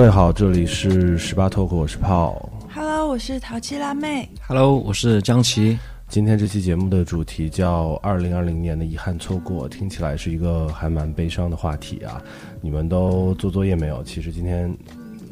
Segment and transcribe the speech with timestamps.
[0.00, 2.50] 各位好，这里是十八 talk，我是炮。
[2.74, 4.26] Hello，我是淘气辣妹。
[4.48, 5.78] Hello，我是江琪。
[6.08, 12.18] 今天这期节目的主题叫“二零二零年的遗憾错过”，听起来是一个还蛮悲伤的话题啊。
[12.62, 14.02] 你们都做作业没有？
[14.02, 14.74] 其实今天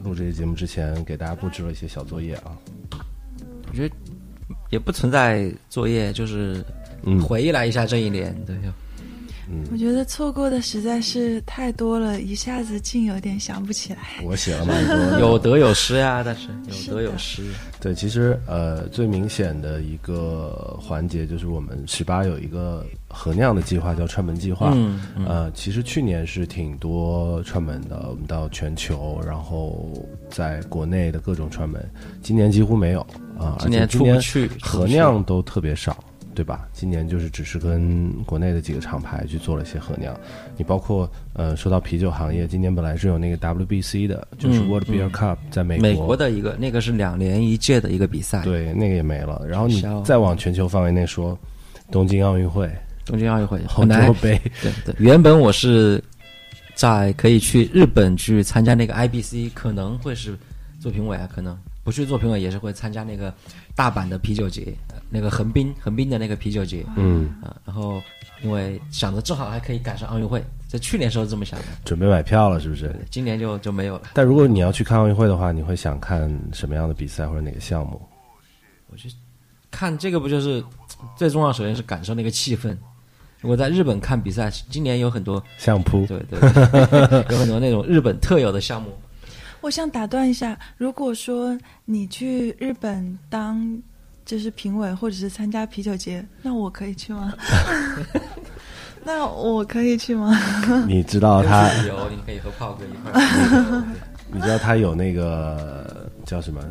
[0.04, 2.52] 录这期节目之前，给大家布置了一些小作业啊。
[3.70, 3.95] 我觉得
[4.68, 6.62] 也不存在作业，就是
[7.04, 8.38] 嗯回忆来一下这一年。
[8.45, 8.54] 对，
[9.73, 14.01] 我觉得错过的实在是太多了，一下子竟有点想不起来。
[14.24, 16.48] 我写了蛮多的， 有得有失呀，但是
[16.88, 17.43] 有得有失。
[17.80, 24.73] 对，其实呃，最明显的一个环节就是我们十八有一个合酿的计划，叫串门计划。
[24.74, 29.93] 嗯呃，其实去年是挺多串门的，我们到全球，然后
[30.29, 31.83] 在国内的各种串门，
[32.23, 33.01] 今年几乎没有
[33.38, 35.96] 啊、今年而且今年出不去合酿都特别少。
[36.38, 36.68] 对吧？
[36.72, 40.16] 今年就是只是跟国内的几个厂牌去做了一些合酿，
[40.56, 49.44] 你包括呃，说到啤酒行业，今年本来是有那个 WBC 的，就是嗯 World Beer Cup，、在美国，美国的一个那个是两年一届的一个比赛，，对，那个也没了。
[49.48, 51.36] 然后你再往全球范围内说，
[51.90, 52.70] 东京奥运会、
[53.04, 56.00] 东京奥运会欧本来洲杯，对对，原本我是
[56.76, 60.38] 在可以去日本去参加那个 IBC，可能会是
[60.78, 63.32] 做评委啊，可能不去做评委也是会参加那个
[63.74, 67.56] 大阪的啤酒节，呃那个横滨横滨的那个啤酒节嗯，啊。
[67.64, 67.98] 然后
[68.42, 72.94] 因为想着正好还可以赶上奥运会，在去年时候这么想的，准备买票了，是不是？
[73.10, 74.10] 今年就就没有了。
[74.12, 77.98] 但如果你要去看奥运会的话，你会想看什么样的比赛或者哪个项目？
[79.70, 80.62] 看这个不就是
[81.16, 81.50] 最重要？
[81.50, 82.76] 首先是感受那个气氛。
[83.41, 88.91] 如果在日本看比赛，今年有很多相扑，对对对， 有很多那种日本特有的项目。
[89.60, 93.81] 我想打断一下，如果说你去日本当
[94.25, 97.33] 就是评委或者是参加啤酒节，那我可以去吗？
[99.05, 100.38] 那我可以去吗？
[100.87, 103.84] 你知道他，有，你可以和炮哥一块儿。
[104.31, 106.62] 你知道他有那个叫什么？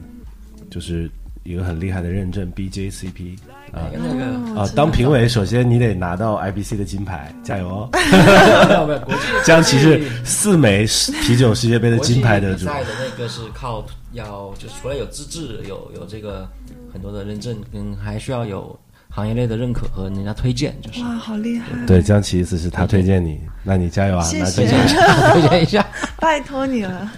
[0.69, 1.09] 就是
[1.43, 3.37] 一个很厉害的认证 BJCP
[3.73, 4.69] 啊那个啊！
[4.75, 7.89] 当评委，首先你得拿到 IBC 的金牌，加油哦！
[7.93, 10.85] 没有没有，国际江奇是四枚
[11.21, 12.65] 啤酒世界杯的金牌得主。
[12.65, 16.47] 赛的那个是靠要，就除了有资质，有有这个
[16.91, 18.77] 很多的认证，跟还需要有
[19.09, 21.67] 行业内的认可和人家推荐，就是哇，好厉害！
[21.85, 24.23] 对，江奇意思是他推荐你，那你加油啊！
[24.23, 24.87] 谢那谢推荐
[25.33, 25.85] 推荐一下。
[26.19, 27.11] 拜托你了。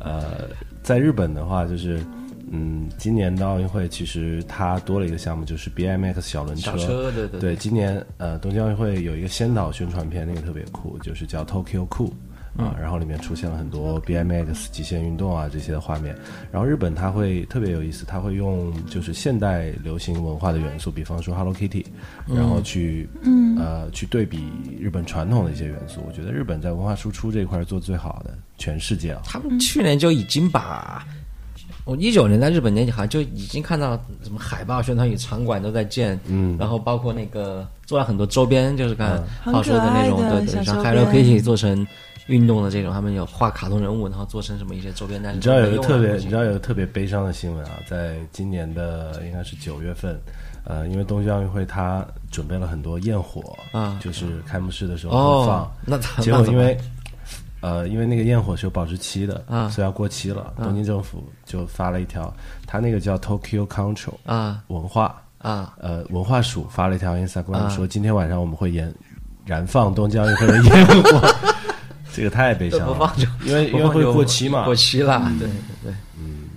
[0.00, 0.22] 呃，
[0.82, 2.21] 在日本的话，就是嗯，
[2.98, 12.12] 今年的奥运会其实它多了一个项目，就是 BMX 小轮小车，对对对，今年呃东京奥运会有一个先导宣传片，那个特别酷，就是叫 Tokyo Cool
[12.58, 16.14] 啊、然后里面出现了很多 BMX 极限运动啊这些的画面。
[16.50, 21.86] 然后日本它会特别有意思，它会用就是现代流行文化的元素，比方说 Hello Kitty，
[22.28, 26.02] 然后去嗯呃去对比日本传统的一些元素。
[26.06, 29.22] 我觉得日本在文化输出这一块做最好的，全世界啊。
[29.24, 31.02] 他们去年就已经把。
[31.84, 36.56] 我一九年在日本年好像就已经看到什么海报、宣传语、场馆都在建，嗯。
[36.58, 41.86] 然后包括那个做了很多周边，就是刚才很浩说的那种，对对，像 Hello Kitty 做成
[42.28, 50.16] 运动的这种，他们有画卡通人物，然后做成什么一些周边，但是你知道有个特别，你知道有个特别悲伤的新闻啊，在今年的应该是九月份，
[50.64, 53.98] 呃，因为东京奥运会他准备了很多焰火啊。
[54.00, 56.78] 就是开幕式的时候会放，哦，那咋结果因为
[57.62, 59.70] 呃，因为那个焰火是有保质期的，啊。
[59.70, 62.30] 所以要过期了，东京政府就发了一条，
[62.66, 64.62] 他那个叫 Tokyo Control 啊。
[64.66, 65.72] 文化，啊。
[65.78, 67.68] 呃，文化署发了一条 Instagram 啊。
[67.68, 68.92] 说，今天晚上我们会燃
[69.46, 71.34] 燃放东京奥运会的烟火，
[72.12, 73.14] 这个太悲伤了，
[73.46, 75.48] 因为因为会过期嘛，过期了，对
[75.84, 76.50] 对嗯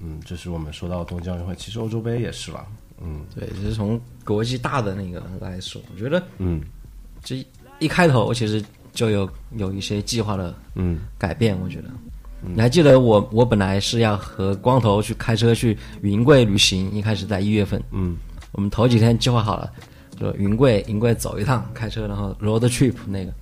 [0.00, 2.64] 嗯，这是我们说到东京奥运会，其实欧洲杯也是了。
[3.02, 3.24] 嗯。
[3.34, 6.62] 对，就是从国际大的那个来说，我觉得嗯。
[7.24, 7.46] 这
[7.78, 8.60] 一开头其实
[8.92, 11.00] 就有有一些计划的嗯。
[11.18, 11.88] 改变，我觉得。
[12.40, 18.16] 你还记得我我本来是要和光头去开车去云贵旅行，一开始在一月份，嗯。
[18.52, 19.72] 我们头几天计划好了，
[20.18, 23.32] 说云贵云贵走一趟，开车然后 road trip 那个，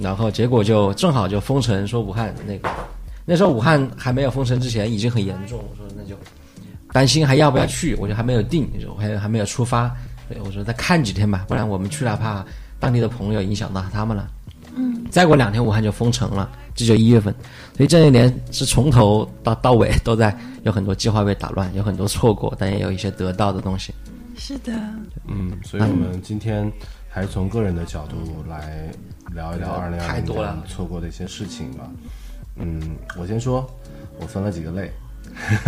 [0.00, 2.68] 然后结果就正好就封城，说武汉那个，
[3.24, 6.16] 那时候武汉还没有封城之前已经很严重，我说那就
[6.92, 9.94] 担心还要不要去，我就还没有定，我还还没有出发，
[10.28, 12.44] 对我说再看几天吧，不然我们去了怕
[12.80, 14.30] 当地的朋友影响到他们了。
[14.76, 17.34] 嗯，再过两天武汉就封城了，这就一月份，
[17.76, 23.92] 所以这一年是从头到到尾都在有很多计划被打乱，有很多错过，但也有一些得到的东西。
[24.36, 24.72] 是的，
[25.26, 26.70] 嗯，所以我们今天
[27.08, 28.88] 还是从个人的角度来
[29.34, 31.90] 聊一聊二零二零太多了年错过的一些事情吧。
[32.54, 32.80] 嗯，
[33.18, 33.68] 我先说，
[34.20, 34.92] 我分了几个类，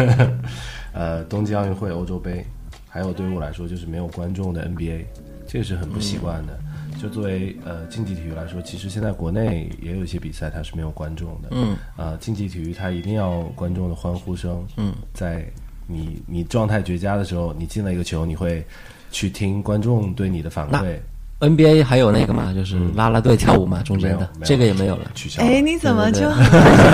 [0.95, 2.47] 呃，冬季奥运会、欧洲杯，
[2.89, 5.05] 还有对于我来说就是没有观众的 NBA，
[5.49, 6.57] 这个是很不习惯的。
[7.01, 11.49] 就作为呃竞技体育来说，其实现在国内也有一些比赛它是没有观众的。
[11.53, 14.67] 嗯，呃，竞技体育它一定要观众的欢呼声。
[14.77, 15.47] 嗯，在
[15.87, 18.63] 你你状态绝佳的时候，你进了一个球，你会
[19.11, 20.99] 去听观众对你的反馈。
[21.41, 25.11] NBA 还有那个嘛，就是啦啦队跳舞嘛，中间的，这个也没有了。
[25.15, 25.49] 取消了。
[25.49, 26.31] 哎，你怎么就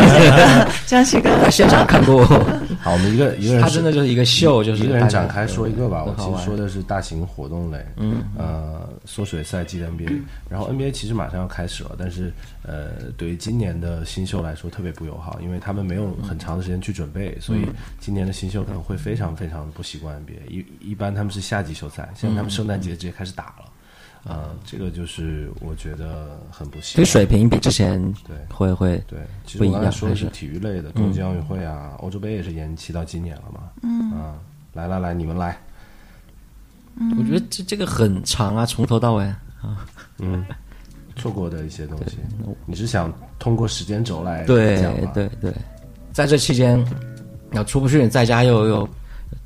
[0.87, 1.29] 江西哥？
[1.43, 2.25] 在现场看过，
[2.81, 6.05] 好，我们一个一个人他真的就是一个秀，就是一个人展开说一个吧。
[6.05, 12.33] 我其实说的是大型活动类，嗯，呃，缩水赛季的 NBA，然后 NBA 其实马上要开始了，但是
[12.63, 17.67] 呃，对于今年的新秀来说特别不友好，因为他们没有很长的时间去准备，所以
[17.99, 20.49] 今年的新秀可能会非常非常不习惯 NBA。
[20.49, 23.65] 一一般他们是夏季休赛，现在他们圣诞节直接开始打了，
[24.29, 27.07] 呃，这个就是我觉得很不幸这个惯。
[27.07, 33.61] 水平比之前对会会对，其不一实我刚才样说的是体育类的，冬季奥运会啊，欧洲杯也是延期到今年了嘛。
[33.83, 34.35] 嗯啊，
[34.73, 35.57] 来来来，你们来，
[37.19, 39.25] 我觉得这这个很长啊，从头到尾
[39.63, 39.87] 啊，
[40.19, 40.45] 嗯，
[41.15, 42.19] 错过的一些东西，
[42.67, 44.83] 你是想通过时间轴来对？
[45.15, 45.55] 对对，
[46.13, 46.85] 在这期间，
[47.53, 48.89] 要出不去，在家又又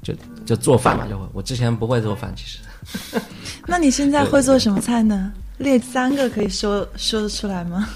[0.03, 0.15] 就
[0.47, 2.61] 就做饭嘛，就会我之前不会做饭，其实
[3.67, 5.33] 那你现在会做什么菜呢？
[5.59, 7.89] 列三个可以说说得出来吗？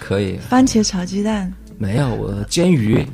[0.00, 0.36] 可以。
[0.38, 3.06] 番茄炒鸡蛋，没有我煎鱼，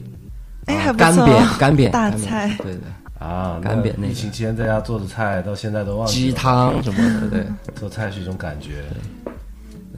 [0.66, 2.56] 哎，啊还不错，干煸干煸大菜。
[2.62, 2.80] 对对，
[3.18, 4.12] 啊，干煸那个。
[4.12, 6.32] 疫情期间在家做的菜，到现在都忘记鸡。
[6.32, 7.46] 汤什么的，对。
[7.76, 8.84] 做菜是一种感觉，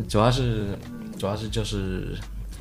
[0.09, 0.65] 主要是
[1.19, 2.17] 主要是就是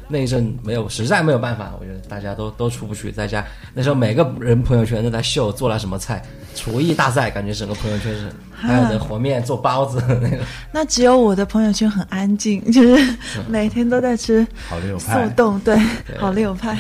[0.08, 3.44] 那一阵没有，实在没有办法，我觉得大家都都出不去，在家。
[3.74, 6.24] 那时候每个人朋友圈都在秀做了什么菜，
[6.56, 10.40] 厨艺大赛，感觉整个朋友圈是还有的和面、做包子那个。
[10.74, 13.18] 那只有我的朋友圈很安静，就是
[13.48, 15.30] 每天都在吃好六速派。
[15.30, 15.78] 冻，对，
[16.18, 16.80] 好六派。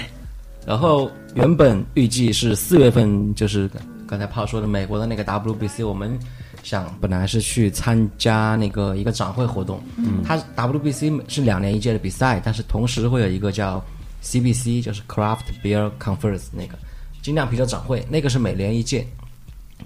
[0.65, 3.69] 然后原本预计是四月份，就是
[4.07, 6.17] 刚才炮说的美国的那个 WBC，我们
[6.63, 13.83] 想本来是去参加那个一个展会活动，嗯，它 WBC 是两年一届的比赛，但是同时会有一个叫
[14.23, 16.75] CBC，就是 Craft Beer Conference 那个
[17.21, 19.05] 精酿啤酒展会，那个是每年一届。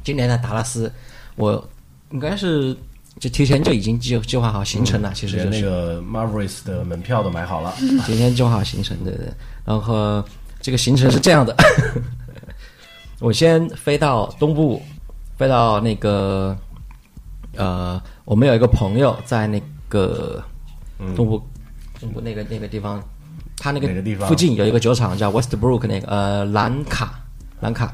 [0.03, 0.91] 今年的达拉斯，
[1.35, 1.69] 我
[2.11, 2.75] 应该是
[3.19, 5.61] 就提前就已经计计划好行程了，其实连就是。
[5.61, 7.73] 那个 Mavericks 的门票都买好了，
[8.05, 9.31] 今天计划好行程，对对。
[9.65, 10.23] 然后
[10.61, 11.55] 这个行程是这样的，
[13.19, 14.81] 我先飞到东部，
[15.37, 16.57] 飞到那个
[17.55, 20.41] 呃，我们有一个朋友在那个
[21.15, 21.41] 东部、
[21.99, 23.03] 东部那个那个地方，
[23.57, 24.27] 他那哪个地方？
[24.27, 27.19] 附近有一个酒厂叫 Westbrook 那个呃兰卡
[27.59, 27.93] 兰卡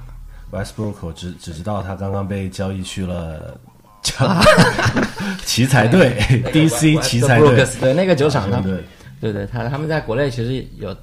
[0.51, 3.57] Westbrook 只只知道他刚刚被交易去了
[5.45, 6.15] 奇才队
[6.53, 7.65] DC 奇才队。
[7.79, 8.83] 对那个酒厂他对
[9.19, 10.95] 对对，他他们在国内其实有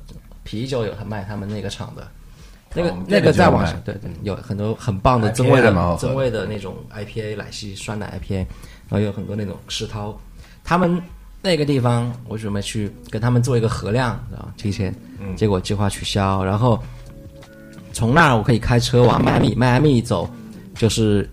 [0.45, 2.07] 啤酒有他卖他们那个厂的，
[2.75, 8.37] 那个、哦那个在网上对对有很多很棒的增味的的增味的那种 IPA 奶昔酸奶 IPA，
[8.89, 10.17] 然后有很多那种世涛，
[10.63, 11.01] 他们
[11.43, 14.55] 那个地方我准备去跟他们做一个合量，知道吧？
[14.57, 15.35] 提前，嗯。
[15.37, 16.81] 结果计划取消，然后
[17.93, 20.29] 从那儿我可以开车往迈阿密，迈阿密走
[20.75, 21.29] 就是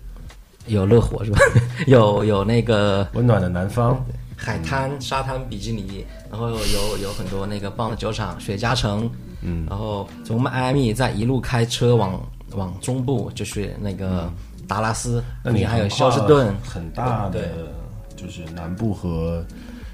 [0.66, 1.38] 有热火是吧？
[1.86, 4.04] 有有那个温暖的南方，
[4.36, 9.10] 海滩、沙滩比基尼，然后有有很多那个棒的酒厂，雪茄城，
[9.42, 12.20] 嗯，然后从迈阿密再一路开车往
[12.52, 14.30] 往中部，就是那个
[14.68, 17.48] 达拉斯，嗯那你还有休斯顿，很大的，
[18.16, 19.44] 就是南部和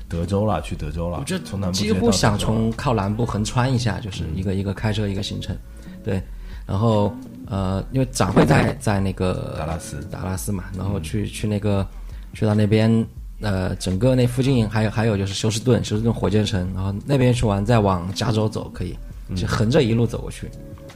[0.09, 1.19] 德州了，去德州了。
[1.19, 5.57] 我就从南部几乎想从靠南部横穿一下，就是一个一个开车一个行程，
[6.05, 6.23] 对，
[6.67, 7.15] 然后
[7.47, 11.87] 呃，因为展会在在那个达拉斯达拉斯嘛，然后去去那个
[12.33, 13.07] 去到那边，
[13.41, 18.97] 呃，整个那附近还有还有就是休斯顿，休斯顿火箭城，然后那边去玩再往加州走，可以，
[19.37, 20.51] 就横着一路走过去。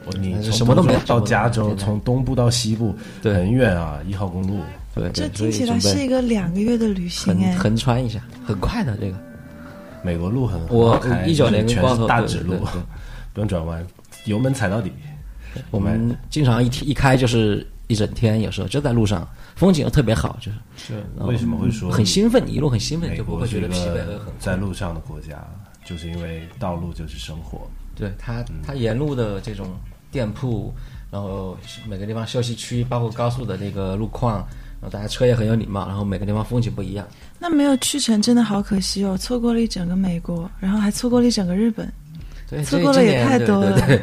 [0.07, 4.61] 我你什么都没有到加州，从东部到西部，对很远啊，一号公路。
[4.93, 7.55] 对，这听起来是一个两个月的旅行横哎。
[7.57, 9.17] 横穿一下，很快的这个。
[10.03, 12.55] 美国路很我很好开19就是全是年跟光头大指路
[13.35, 13.87] 不用转弯，
[14.25, 14.91] 油门踩到底。
[15.71, 25.45] 我们经常一天一开就是一整天，有时候就在路上，风景又特别好，就是是为什么会说很兴奋，一路很兴奋，美就不会觉得疲惫很在路上的国家？
[25.85, 27.69] 就是因为道路就是生活。
[27.97, 29.67] 对它，它沿路的这种
[30.11, 30.73] 店铺，
[31.11, 31.57] 然后
[31.89, 34.37] 每个地方休息区，包括高速的那个路况，
[34.81, 37.07] 然后大家车也很有礼貌，然后每个地方风景不一样。
[37.39, 41.91] 那没有去成真的好可惜哦，错过了一整个美国，然后还错过了一整个日本。
[42.49, 44.03] 对，错过了也太多了对对对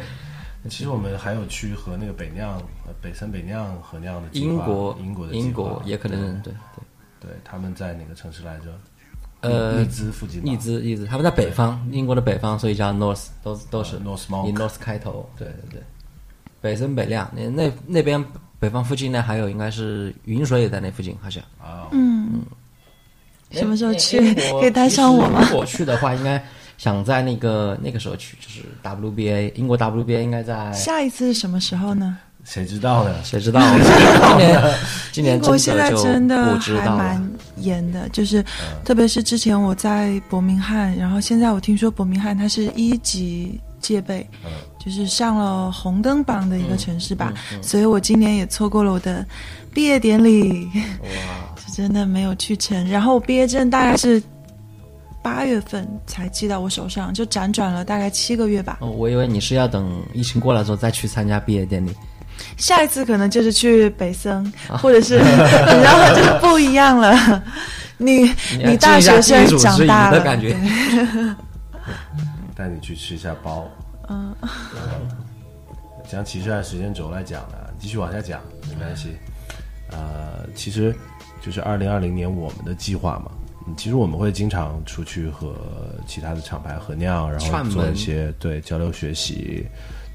[0.68, 6.52] 其实我们还有去和那个北酿、呃北森北酿和酿的英国，英国的英国也可能对。
[7.20, 8.66] 对，他们在哪个城市来着？
[9.40, 15.82] 呃利，兹附近吧，利兹利兹，他们在北方，英国的北方，所以叫 North，都都是呃 North 以 North 开头，对对对，
[16.60, 18.24] 北森北亮，那那那边
[18.58, 21.40] 北方附近呢，还有应该是云水也在那附近，好像。
[21.60, 22.42] 啊，嗯，
[23.52, 24.34] 什么时候去？
[24.34, 25.40] 可以带上我吗？
[25.48, 26.44] 如果去的话，应该
[26.78, 32.16] 想在那个那个时候去，就是 WBA 英国 WBA 应该在下一次是什么时候呢？
[32.44, 33.14] 谁知道呢？
[33.22, 33.60] 谁知道？
[34.32, 34.74] 今年
[35.12, 37.30] 今年英国现在真真的还蛮。
[37.58, 38.42] 严的，就是
[38.84, 44.24] 特别是之前我在伯明翰，然后现在我听说伯明翰它是一级戒备，
[44.78, 49.26] 就是上了红灯榜的一个城市吧，所以我今年也错过了我的
[49.74, 50.66] 毕业典礼，
[51.02, 52.88] 哇， 是真的没有去成。
[52.88, 54.22] 然后我毕业证大概是
[55.22, 58.78] 八月份才寄到我手上，就辗转了大概七个月吧。
[58.80, 61.94] 哦，我以为你是要等疫情过了之后再去参加毕业典礼。
[62.56, 67.42] 下一次可能就是去北森，或者是你知道就不一样了。
[67.96, 68.28] 你
[68.60, 70.56] 要你大学生长大了，的感觉
[72.54, 73.68] 带你去吃一下包。
[74.08, 74.32] 嗯，
[76.08, 79.16] 讲起是按时间轴来讲呢，继续往下讲没关系。
[79.90, 80.94] 呃，其实
[81.42, 83.32] 就是二零二零年我们的计划嘛。
[83.68, 85.54] 嗯，其实我们会经常出去和
[86.06, 89.66] 其他的厂牌合酿，然后做一些对交流学习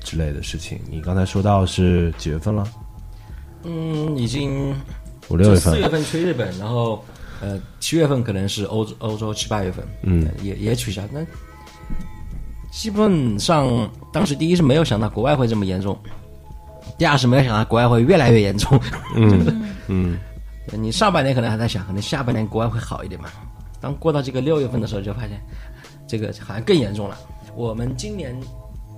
[0.01, 0.79] 之类的事情。
[0.89, 2.67] 你刚才说到是几月份了？
[3.63, 4.75] 嗯，已经
[5.29, 5.79] 五六月份四。
[5.79, 7.03] 月份去日本，然后
[7.41, 11.01] 呃七月份可能是欧洲欧洲七八月份，嗯呃，也也取消。
[11.11, 11.25] 那
[12.71, 15.97] 基本上当时第一是没有想到国外会这么严重，
[16.97, 18.79] 第二是没有想到国外会越来越严重。
[19.15, 20.17] 嗯嗯
[20.71, 23.29] 你上半年可能还在想，可能下半年国外会好一点嘛。
[23.81, 25.39] 当过到这个六月份的时候，就发现
[26.07, 27.17] 这个好像更严重了。
[27.55, 28.35] 我们今年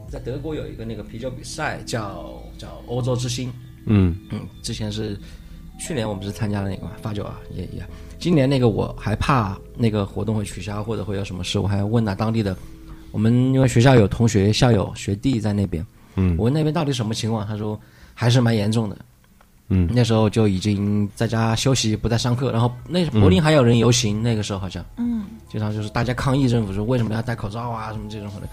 [0.07, 3.51] 在德国有一个那个啤酒比赛，叫叫欧洲之星。
[3.87, 5.19] 嗯嗯，之前是
[5.79, 7.83] 去年我们是参加了那个嘛发酒啊，也也。
[8.19, 12.55] 今年那个我还怕那个活动会取消或者会有什么事，我还问了当地的，
[13.11, 17.79] 我们因为学校有同学、校友、学弟在那边，嗯我问那边到底什么情况，他说
[18.13, 18.97] 还是蛮严重的。
[19.69, 22.51] 嗯那时候就已经在家休息，不再上课。
[22.51, 28.47] 然后那柏林还有人游行，那个时候好像，嗯，经常就是大家抗议政府说为什么要戴口罩啊，什么这种可能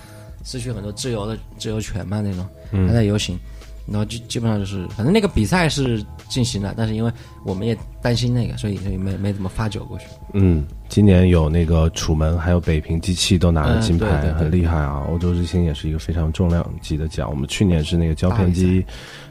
[0.45, 2.49] 失去很多自由的自由权嘛那种，
[2.87, 3.39] 还在游行。
[3.87, 7.13] 然后基基本上就是，反正那个比赛是进行了，但是因为
[7.45, 10.07] 我们也担心那个，所以所以没没怎么发酒过去。
[10.35, 15.07] 嗯，今年有那个楚门还有北平机器都拿了金牌，嗯对对对很厉害啊！
[15.11, 17.29] 欧洲之星也是一个非常重量级的奖。
[17.29, 18.85] 我们去年是那个胶片机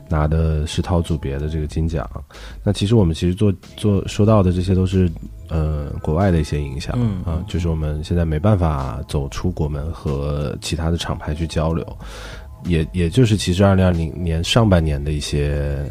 [0.09, 2.07] 拿的世涛组别的这个金奖。
[2.63, 5.09] 那其实我们其实做做说到的这些都是
[5.47, 11.97] 呃国外的一些影响，嗯啊，就是我们现在没办法走出国门和其他的厂牌去交流，
[12.65, 15.85] 也也就是其实二零二零年上半年的一些。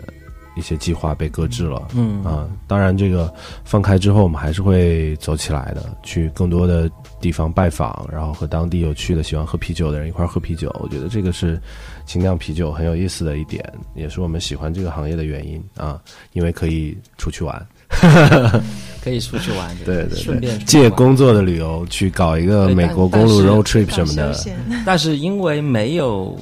[0.56, 3.32] 一些计划被搁置了，嗯啊，当然这个
[3.64, 10.68] 放开之后，我们还是会走起来的，去更多的地方拜访，然后和当地有趣的喜欢喝啤酒的人一块儿喝啤酒。
[10.80, 11.58] 我觉得这个是
[12.04, 17.66] 精酿啤酒很有意思的一点，也是我们喜欢这个行业的原因啊，因为可以出去玩，
[19.02, 24.34] 可以出去玩，对对顺便，借工作的旅游去搞一个美国公路 road trip 什么的。
[24.84, 26.38] 但是因为没有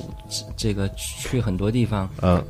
[0.56, 2.42] 这个去很多地方，嗯。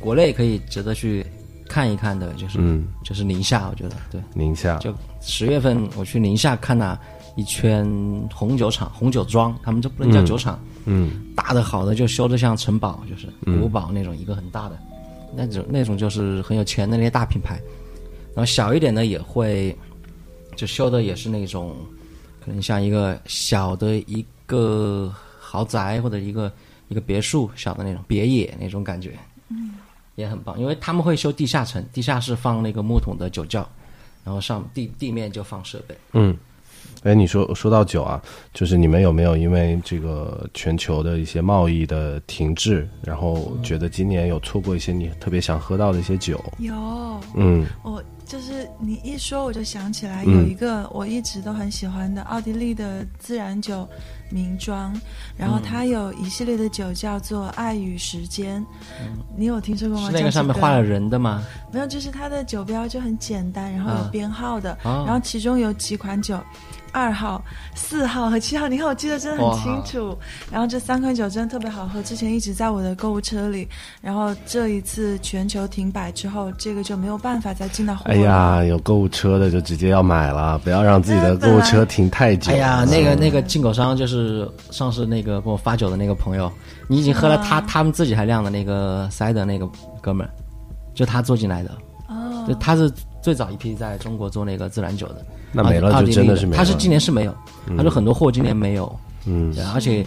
[0.00, 1.24] 国内可以值得去
[1.68, 4.20] 看一看的，就是、嗯，就是宁夏，我觉得对。
[4.34, 7.00] 宁夏，就十月份我去宁夏看了
[7.36, 7.88] 一圈
[8.34, 11.12] 红酒厂、红酒庄，他们这不能叫酒厂，嗯。
[11.36, 13.28] 大的好的就修的像城堡，就是
[13.60, 14.76] 古堡那种一个很大的，
[15.36, 17.60] 那种那种就是很有钱的那些大品牌，
[18.34, 19.76] 然后小一点的也会
[20.56, 21.76] 就修的也是那种
[22.44, 26.50] 可能像一个小的一个豪宅或者一个
[26.88, 29.74] 一个别墅小的那种别野那种感觉，嗯，
[30.14, 33.68] 也很棒，因为他们会修地下层，地下室放那个木桶的酒窖，
[34.24, 35.96] 然后上地地面就放设备。
[36.12, 36.36] 嗯。
[37.04, 38.22] 哎，你说说到酒啊，
[38.54, 46.40] 就是你们有没有因为这个全球的一些贸易的停滞，然后觉得今年有错过一些你特别想喝到的一些酒？
[46.58, 46.74] 有，
[47.34, 50.34] 嗯我就是你一说我就想起来嗯。
[50.34, 53.88] 有一个我一直都很喜欢的奥地利的自然酒
[54.32, 54.92] 名庄，
[55.36, 58.64] 然后它有一系列的酒叫做爱与时间，
[59.36, 60.06] 你有听说过吗？
[60.06, 61.42] 是那个上面这画了人的吗？
[61.72, 66.38] 没有，就是它的酒标就很简单，然后有啊编号的，啊然后其中有几款酒。
[66.94, 67.42] 二号、
[67.74, 70.14] 四号和七号，你看我记得真的很清楚。
[70.50, 73.66] 然后这三款酒真的特别好喝，之前一直在我的购物车里。
[74.02, 78.14] 然后这一次全球停摆之后，这个就没有办法再进到货了。
[78.14, 82.52] 哎呀，有购物车的就直接要买了，不要让自己的购物车停太久。
[82.52, 84.21] 哎呀，那个那个进口商就是
[84.70, 86.50] 上次那个给我发酒的那个朋友，
[86.88, 89.68] 你已经喝了他他们自己还酿的那个塞的那个
[90.00, 90.30] 哥们儿，
[90.94, 91.70] 就他做进来的，
[92.08, 95.24] 哦，就他是最早一批在中国做那个自然酒的。
[95.52, 96.56] 那没了就真的是没了。
[96.56, 97.34] 他是今年是没有，
[97.76, 98.90] 他说很多货今年没有，
[99.26, 100.02] 嗯，而且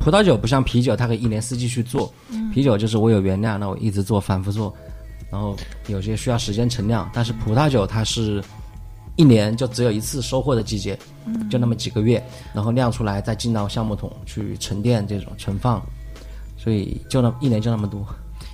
[0.00, 2.10] 葡萄酒不像啤酒，它可以一年四季去做，
[2.54, 4.74] 啤酒就是我有原料，那我一直做，反复做，
[5.30, 5.54] 然后
[5.88, 8.42] 有些需要时间陈酿，但是葡萄酒它是
[9.18, 10.98] 一年就只有一次收获的季节，
[11.50, 15.84] 就那么几个月，然后酿出来再进到橡木桶去沉淀这种存放，
[16.56, 18.02] 所以就那一年就那么多，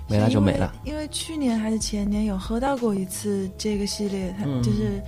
[0.08, 0.74] 没了就没了。
[0.84, 0.94] 因为。
[0.94, 5.00] 因为去年还是前年有喝到过一次这个系列，它就是。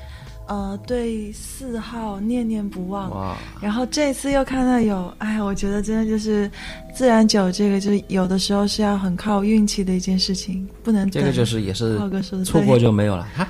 [0.48, 6.48] 呃，对四号念念不忘，然后这次又看到有，哎，我觉得真的就是
[6.94, 13.26] 自然酒这个，就是有的时候是要很靠运气的一件事情，不能这个就是也是浩哥说的错过就没有了。
[13.34, 13.44] 它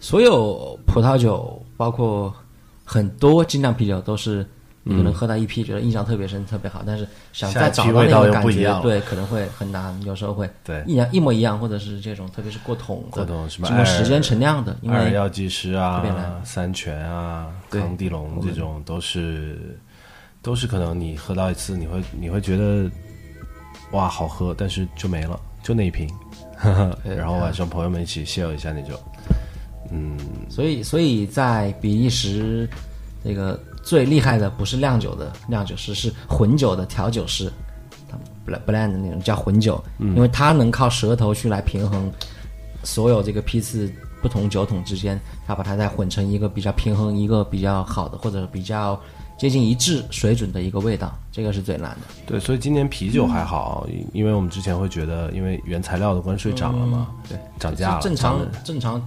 [0.00, 2.34] 所有葡萄酒，包括
[2.84, 4.44] 很多精酿啤酒，都是
[4.82, 10.82] 你可能喝到一批，觉得印象特别深、特别好，但是想再找到那个感觉，对，可能会很难，有时候会对。
[10.86, 16.02] 一样一模一样，或者是这种，特别是过桶过桶什么经过时间陈酿的，因为药剂师啊
[16.42, 19.78] 三全啊、康帝龙这种都是
[20.40, 22.90] 都是可能你喝到一次，你会你会觉得
[23.92, 26.08] 哇好喝，但是就没了，就那一瓶，
[27.04, 28.98] 然后晚上朋友们一起 share 一下那种，
[29.90, 30.16] 嗯，
[30.48, 32.68] 所以所以在比利时
[33.24, 33.58] 这个。
[33.82, 37.50] 最厉害的不是酿酒的酿酒师，是混酒的调酒师，
[38.10, 42.12] 他们 blend 的那种叫混酒，因为他能靠舌头去来平衡
[42.84, 49.00] 所有这个批次不同酒桶之间，他把它再混成一个比较平衡、一个比较好的或者比较
[49.38, 52.00] 接近一致水准的一个味道，这个是最难的。
[52.26, 59.02] 对，所以今年啤酒还好，因为我们之前会觉得，因为原材料的关税涨了嘛，对，涨价了，正常正常。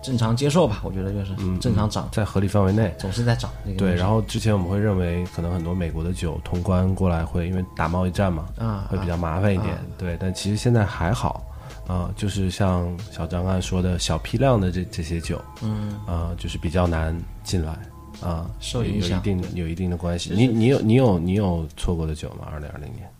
[0.00, 3.50] 正常接受吧，我觉得就是正常涨，在合理范围内，总是在涨。
[3.76, 9.76] 对，然后之前我们会认为，可能很多美国的酒通关过来会因为打贸易战嘛，啊，会比较麻烦一点。
[9.98, 11.44] 对，但其实现在还好，
[11.86, 17.76] 啊，就是像小张刚才说的小批量的这这些酒，嗯，啊，就是比较难进来，
[18.20, 20.32] 啊，受影响，有一定有一定的关系。
[20.32, 22.46] 你你有你有你有错过的酒吗？
[22.52, 23.10] 二零二零年？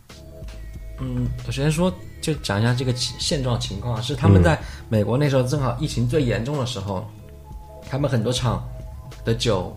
[1.00, 1.92] 嗯，我先说。
[2.20, 7.07] 就讲一下这个现状情况，是他们在美国那时候正好疫情最严重的时候，
[7.88, 8.62] 他们很多厂
[9.24, 9.74] 的酒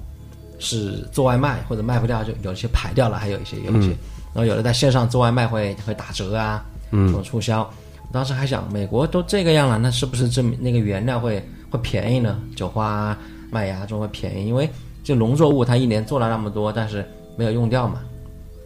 [0.60, 3.90] 是做外卖或者卖不掉，就有些排掉了，还有一些有一些，
[4.34, 6.66] 然后有的在线上做外卖会会打折啊，
[7.12, 7.68] 做促销。
[8.12, 12.40] 当时还想，美国都这个样了，那是不是证明那个原料会会便宜呢？
[12.56, 13.18] 酒花、
[13.50, 14.70] 麦芽种会便宜，因为
[15.04, 18.02] 这农作物它一年做了那么多，但是没有用掉嘛。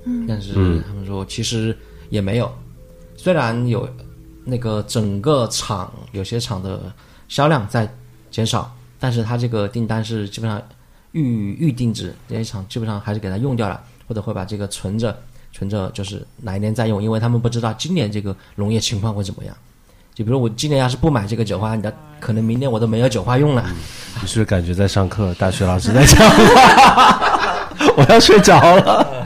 [0.05, 0.53] 嗯，但是
[0.87, 1.77] 他们说其实
[2.09, 2.51] 也没有。
[3.25, 3.89] 虽然有
[4.43, 6.79] 那个整个厂有些厂的
[7.27, 7.91] 销量在
[8.29, 10.61] 减少，但是它这个订单是基本上
[11.13, 15.17] 预预定制，这些厂基本上还是给它用掉了，或者会把这个存着
[15.51, 19.57] 存着，就是哪一年再用，因为他们不知道今年这个农业情况会怎么样。
[20.13, 23.65] 就比如我今年要是不买这个酒花，你的可能明年我都没有酒花用了。
[24.21, 25.33] 你是不是感觉在上课？
[25.33, 29.25] 大学老师在讲话，我要睡着了。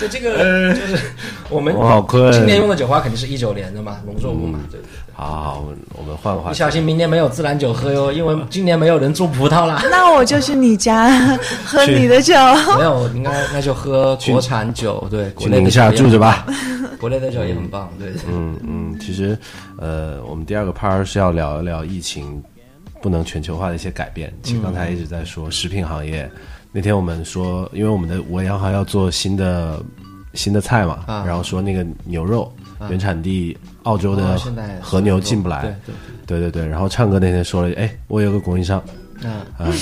[0.00, 1.12] 就这个就是
[1.52, 1.74] 我们
[2.32, 4.88] 今年用的酒花肯定是一九年的嘛，农作物嘛，对对对。
[5.14, 6.54] 好，我们我们换个话题。
[6.54, 9.82] 你小心明年没有自然酒喝哟，因为今年没有人种葡萄了。
[9.90, 11.10] 那我就去你家
[11.64, 12.34] 喝你的酒。
[12.78, 16.46] 没有，应该那就喝国产酒，对，去宁夏住着吧。
[16.98, 18.12] 国内的酒也很棒，对。
[18.26, 19.38] 嗯嗯，其实
[19.78, 22.42] 呃，我们第二个 part 是要聊一聊疫情
[23.02, 24.32] 不能全球化的一些改变。
[24.42, 26.28] 其实刚才一直在说食品行业。
[26.74, 29.78] 那天我们说，因为我们的五粮行要做新的
[30.34, 32.52] 新的菜嘛，然后说那个牛肉
[32.88, 34.38] 原产地澳洲的
[34.80, 35.62] 和牛进不来，
[36.26, 36.62] 对对对。
[36.62, 36.66] 对。
[36.66, 38.78] 然后唱歌那天说了，哎，我有个供应商，
[39.22, 39.72] 啊啊，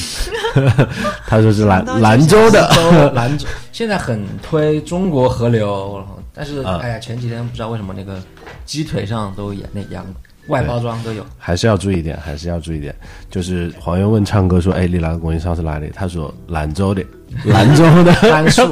[1.27, 3.13] 他说是兰兰州的。
[3.15, 8.23] 兰州，现在很推中国河流，但是哎呀，前几天不知道为什么那个
[8.65, 10.05] 鸡腿上都演那羊。
[10.47, 12.93] 外包装都有，还是要注意一点，还是要注意一点。
[13.31, 17.05] 就是黄源问唱歌说：“哎，你哪个供应商是哪里？”他说：“兰州的，
[17.45, 18.65] 兰州的。”兰州。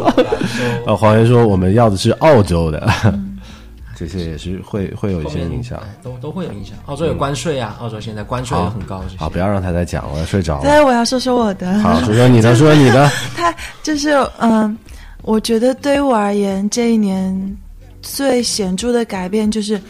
[0.87, 2.91] 呃，黄源说：“我们要的是澳洲的。”
[3.97, 6.77] 这些也是会会有一些影响，都都会有影响。
[6.87, 9.03] 澳洲有关税啊，澳洲现在关税也很高。
[9.17, 10.63] 好，不要让他再讲，我要睡着了。
[10.63, 11.79] 对，我要说说我的。
[11.81, 13.11] 好，说说你的，说说你的。
[13.37, 14.77] 他就是嗯，
[15.23, 17.57] 我觉得对于我而言，这一年
[18.01, 19.81] 最显著的改变就是。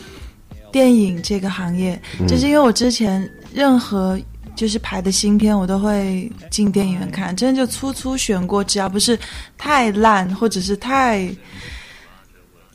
[0.70, 4.20] 电影这个行业，就是因为我之前任何
[4.58, 9.16] 就是排的新片，我都会进电影院看，真的就粗粗选过，只要不是
[9.56, 11.30] 太烂或者是太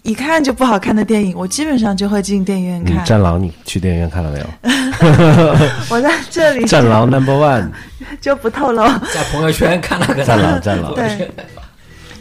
[0.04, 3.04] 一看就不好看的电影，我基本上就会进电影院看。
[3.04, 4.48] 战狼，你去电影院看了没有？
[5.92, 6.66] 我在这里。
[6.66, 7.70] 战狼 Number One
[8.22, 8.88] 就不透露。
[9.14, 10.96] 在朋友圈看了个战狼，战狼。
[10.96, 11.30] 对。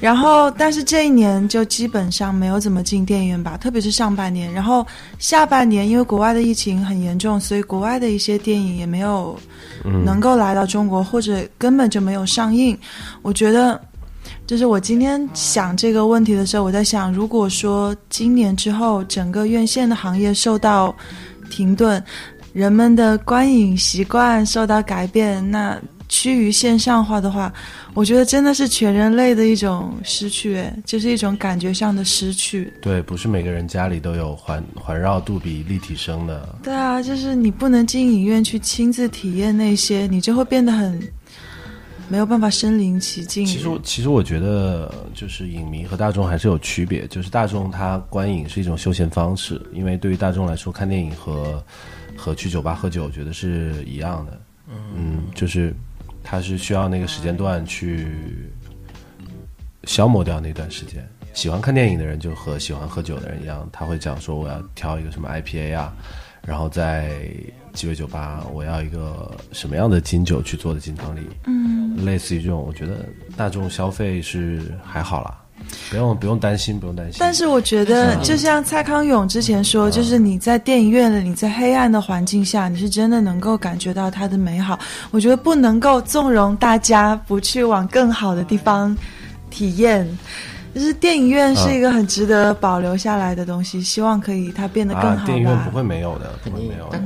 [0.02, 4.52] 然后，但是这一年就基本上没有怎么进电影院吧，特别是上半年。
[4.52, 4.84] 然后
[5.20, 9.38] 下半年，因为国外的疫情很严重，所以国外的一些电影也没有
[10.04, 12.76] 能够来到中国，或者根本就没有上映。
[13.22, 13.80] 我觉得，
[14.44, 20.92] 就是我今天想这个问题的时候，我在想，如果说今年之后整个院线的行业受到
[21.48, 22.02] 停顿，
[22.52, 25.78] 人们的观影习惯受到改变，那。
[26.12, 27.50] 趋于线上化的话，
[27.94, 32.70] 我觉得真的是全人类的一种失去，哎，就是一种感觉上的失去。
[32.82, 36.54] 对，不是每个人家里都有环环绕杜比立体声的。
[36.62, 41.00] 对啊，就是你不能进影院去亲自体验那些，你就会变得很
[42.08, 43.46] 没有办法身临其境。
[43.46, 47.06] 其实，其实我觉得，就是影迷和大众还是有区别。
[47.06, 51.64] 就是大众他观影是一种休闲方式，因为对于大众来说，看电影和
[52.14, 54.38] 和去酒吧喝酒，我觉得是一样的。
[54.94, 55.74] 嗯，就是
[56.22, 58.08] 他是需要那个时间段去
[59.84, 61.06] 消磨掉那段时间。
[61.34, 65.92] 喜欢看电影的人就和喜欢喝酒的人一样，他会讲说我要挑一个什么 IPA 啊，
[66.46, 67.26] 然后在
[67.72, 71.20] 鸡尾酒吧我要一个什么样的金酒去做的金汤力。
[71.46, 75.41] 嗯，类似于这种，我觉得大众消费是还好啦，
[75.90, 77.16] 不用不用担心，不用担心。
[77.20, 84.78] 但是我觉得，就像蔡康永之前说，就是你在电影院里，你在黑暗的环境下，你是真的能够感觉到它的美好。
[85.10, 88.96] 我觉得不能够纵容大家不去往更好的地方
[89.50, 90.06] 体验。
[90.74, 95.08] 就是电影院是一个很值得保留下来的东西，希望可以它变得更好。
[95.08, 97.02] 啊，电影院不会没有的，不会没有的。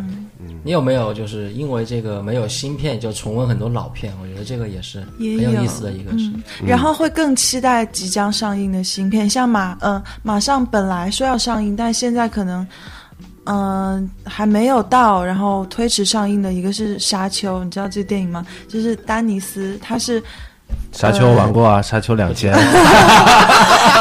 [0.66, 4.12] 你有没有就是因为这个没有新片就重温很多老片？
[4.20, 6.28] 我觉得这个也是很有意思的一个事。
[6.34, 12.66] 嗯，然后会更期待即将上映的新片，像马嗯、马上本来说要上映，但现在可能
[13.44, 18.44] 嗯、还没有到，然后推迟上映的一个是《沙丘》，你知道这电影吗？
[18.66, 20.20] 就是丹尼斯，他是
[20.96, 22.52] 沙丘玩过啊，沙丘两千。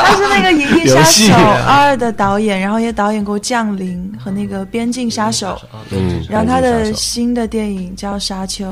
[0.05, 1.33] 他是那个《银翼杀手
[1.67, 5.47] 二》的导演，然后也导演过《降临》和那个《边境杀手》。
[5.91, 8.65] 嗯，然后他的新的电影叫《沙丘》，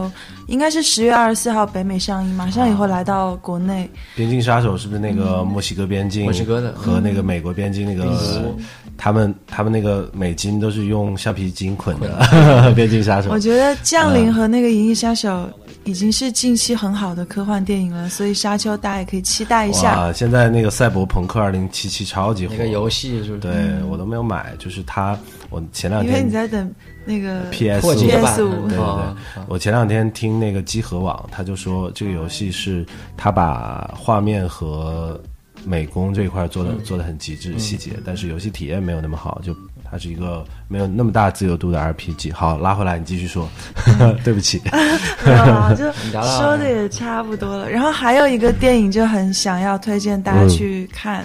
[0.48, 3.90] 应该是十月二十四号北美上映，马上也会来到国内。
[4.16, 6.24] 边境杀手是不是那个墨西哥边境？
[6.24, 8.56] 墨西哥的和那个美国边境那个，
[8.98, 12.72] 他们他们那个美金都是用橡皮筋捆的。
[12.76, 15.30] 边境杀手我，觉得《降临》和那个《银翼杀手》
[15.86, 19.92] 已经是近期很好的科幻电影了，所以《沙丘》大家也可以期待一下。
[19.92, 20.14] 啊！
[20.14, 23.40] 现在那个赛博朋克二零七七超级火，那个游戏是不是？
[23.40, 25.18] 对我都没有买，就是它，
[25.50, 29.16] 我前两天因为你在等那个 PS 破解版 PS5 对对对哦，
[29.48, 32.86] 我前两天听那个机核网，他就说这个游戏是
[33.18, 35.20] 他把画面和
[35.66, 39.54] 美工这一块做的、做的很极致细节，但是游戏体验没有那么好，就
[39.94, 42.34] 它是一个没有那么大自由度的 RPG。
[42.34, 43.48] 好，拉回来，你继续说，
[44.26, 44.58] 对不起。
[44.72, 47.70] 啊， 就说的也差不多了。
[47.70, 51.24] 然后还有一个电影就很想要推荐大家去看，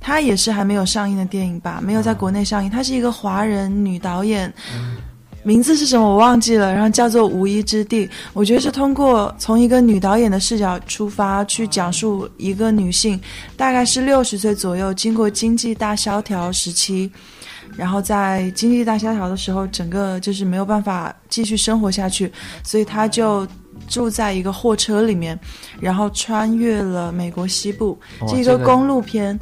[0.00, 2.70] 它也是还没有上映的电影吧，没有在国内上映。
[2.70, 4.50] 它是一个华人女导演，
[5.42, 8.06] 名字是什么我忘记了，然后叫做《无依之地》。
[8.32, 13.20] 我觉得是通过从一个女导演的视角出发，去讲述一个女性，
[13.58, 17.12] 大概是六十岁左右，经过经济大萧条时期。
[17.76, 22.32] 然后在经济大萧条的时候，整个就是没有办法继续生活下去，
[22.64, 23.46] 所以他就
[23.88, 25.38] 住在一个货车里面，
[25.78, 29.38] 然后穿越了美国西部，哦是一这个个公路片。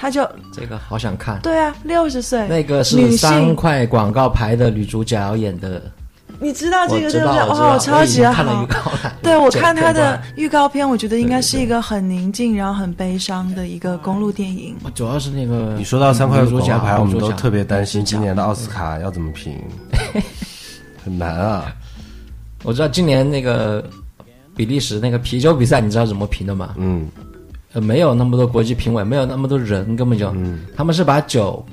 [0.00, 1.40] 他就这个好想看。
[1.42, 5.82] 对啊，六十岁那个是三块广告牌的女主角演的，
[6.40, 7.38] 你知道这个对不对？
[7.48, 8.66] 我知道哇，我超级好看了好预。
[8.66, 9.12] 告了。
[9.22, 14.76] 对，我看他的预告片，我觉得应该是一个很宁静，然后很悲伤的一个公路电影。
[14.94, 19.60] 主要是那个你说到三块女主角广告牌，我们都特别担心今年的奥斯卡要怎么评，
[21.04, 21.74] 很难啊。
[22.64, 23.84] 我知道今年那个
[24.56, 26.74] 比利时那个啤酒比赛，你知道怎么评的吗？
[26.76, 27.08] 嗯，
[27.72, 31.64] 呃，没有那么多国际评委，没有那么多人，根本就，嗯他们是把酒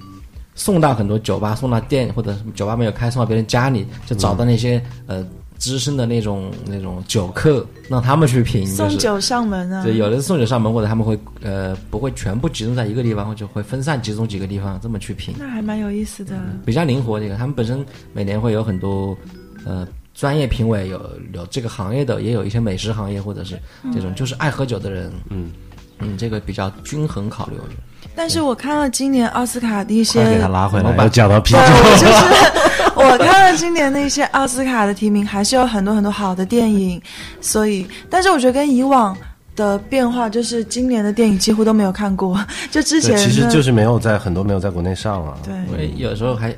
[0.55, 5.23] 送到很多酒吧，送到店或者酒吧没有开，送到别人家里，就找到那些、呃
[5.57, 8.75] 资深的那种那种酒客，让他们去品，就是。
[8.75, 9.83] 送酒上门啊！
[9.83, 15.33] 对，有的是送酒上门，或者他们会呃不会全部集中在一个地方，或者会分散集中几个地方，这么去品。
[15.39, 16.37] 那还蛮有意思的。
[16.65, 17.17] 比较灵活。
[17.21, 19.17] 这个他们本身每年会有很多
[19.65, 20.99] 呃专业评委，有
[21.33, 23.57] 有这个行业的，也有一些美食行业或者是
[23.93, 25.09] 这种就是爱喝酒的人。
[25.29, 25.51] 嗯
[25.99, 27.81] 嗯，这个比较均衡考虑，我觉得。
[28.15, 31.73] 但是我看了今年奥斯卡的一些我给他拉回来，怎么办又讲到啤对，酒。
[31.75, 37.01] 我就是我看了今年的一些奥斯卡的提名，还是有很多很多好的电影，
[37.41, 39.15] 所以，但是我觉得跟以往
[39.55, 42.39] 的变化，就是今年的电影几乎都没有看过，
[42.71, 45.33] 就之前，其实就是没有在很多没有在国内上啊。
[45.43, 46.55] 对因为有时候还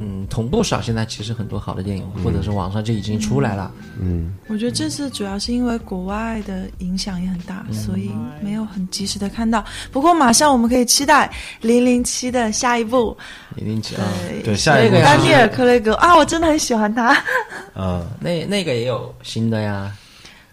[0.00, 3.70] 嗯同步上，现在其实很多好的电影、或者是网上就已经出来了。
[4.00, 9.64] 嗯，我觉得这次主要是因为国外的影响也很大，嗯所以没有很及时的看到。
[9.90, 11.26] 不过马上我们可以期待
[11.66, 13.16] 《零零七》的下一部，
[13.56, 17.16] 零零七啊，对对，下一个丹尼尔·克雷格啊，我真的很喜欢他。
[17.74, 19.92] 嗯，那那个也有新的呀，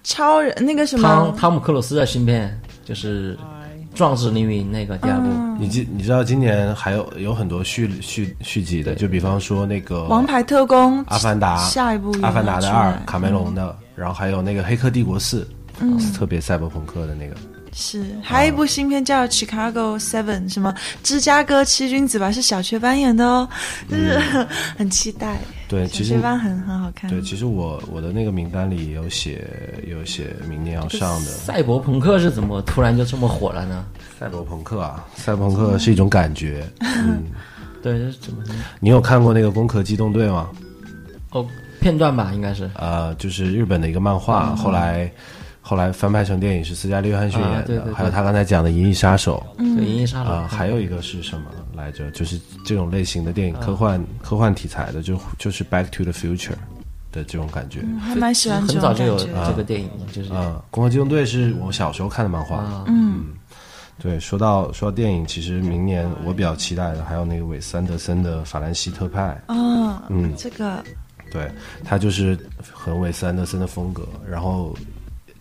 [0.03, 3.35] 超人那个什汤么，汤姆克鲁斯的新片就是
[3.95, 5.27] 《壮志凌云》那个第二部。
[5.27, 5.57] 嗯。
[5.59, 15.41] 你记你知道今年还有有很多续续续集的，就比方说那个《王牌特工》阿凡达下一部阿凡达的二，卡梅隆的，然后还有那个《黑客帝国四》，
[15.79, 15.99] 嗯。
[15.99, 17.35] 是特别赛博朋克的那个。
[17.77, 23.47] 是，还有一部新片叫《Chicago Seven》，什么芝加哥七君子吧，是小雀斑演的哦，
[23.89, 24.17] 就是、
[24.77, 25.37] 很期待。
[25.67, 27.09] 对，小其实雀斑很很好看。
[27.09, 29.45] 对，其实我我的那个名单里有写
[29.85, 33.85] 有写明年要上的赛博朋克是怎么突然就这么火了呢？
[34.17, 36.65] 赛博朋克啊，赛博朋克是一种感觉。
[36.79, 37.25] 嗯，
[37.83, 38.41] 对，这是怎么
[38.79, 40.47] 你有看过那个《攻壳机动队》吗？
[41.31, 41.45] 哦
[41.81, 42.71] 片段吧，应该是。
[42.75, 45.11] 呃，就是日本的一个漫画，后来
[45.67, 52.11] 后来翻拍成电影是斯嘉丽·约翰逊演的，啊对对对还有他刚才讲的《银翼杀手》对，《银翼杀手》啊、还有一个是什么来着？
[52.11, 56.51] 就是这种类型的电影，科幻科幻题材的，就就是《Back to the Future》
[57.11, 57.79] 的这种感觉。
[57.81, 62.57] 嗯还蛮喜欢很早就有这个电影了，就是啊，《攻壳机动队》是我小时候看的漫画。
[62.57, 63.33] 啊，嗯，
[63.99, 69.41] 对，说到说到电影，其实明年我比较期待的还有那个韦斯安德森的《法兰西特派》。
[69.55, 70.83] 哦，嗯这个
[71.31, 71.51] 对，
[71.83, 72.37] 他就是
[72.71, 74.75] 很韦斯安德森的风格，然后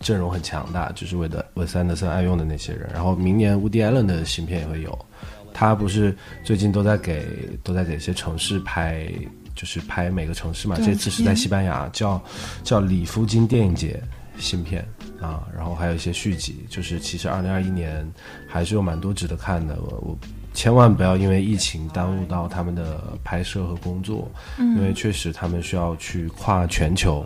[0.05, 2.87] 阵容很强大，就是韦德韦斯安德森爱用的那些人。
[2.93, 5.05] 然后明年乌迪艾伦的新片也会有，
[5.51, 7.25] 他不是最近都在给
[7.63, 9.11] 都在给一些城市拍，
[9.55, 10.77] 就是拍每个城市嘛。
[10.85, 12.21] 这次是在西班牙，叫
[12.63, 13.99] 叫里夫金电影节
[14.37, 14.87] 新片
[15.19, 18.07] 啊，然后还有一些续集，就是其实二零二一年
[18.47, 19.75] 还是有蛮多值得看的。
[19.81, 20.17] 我我
[20.53, 27.25] 千万不要因为疫情耽误到他们的拍摄和工作，因为确实他们需要去跨全球，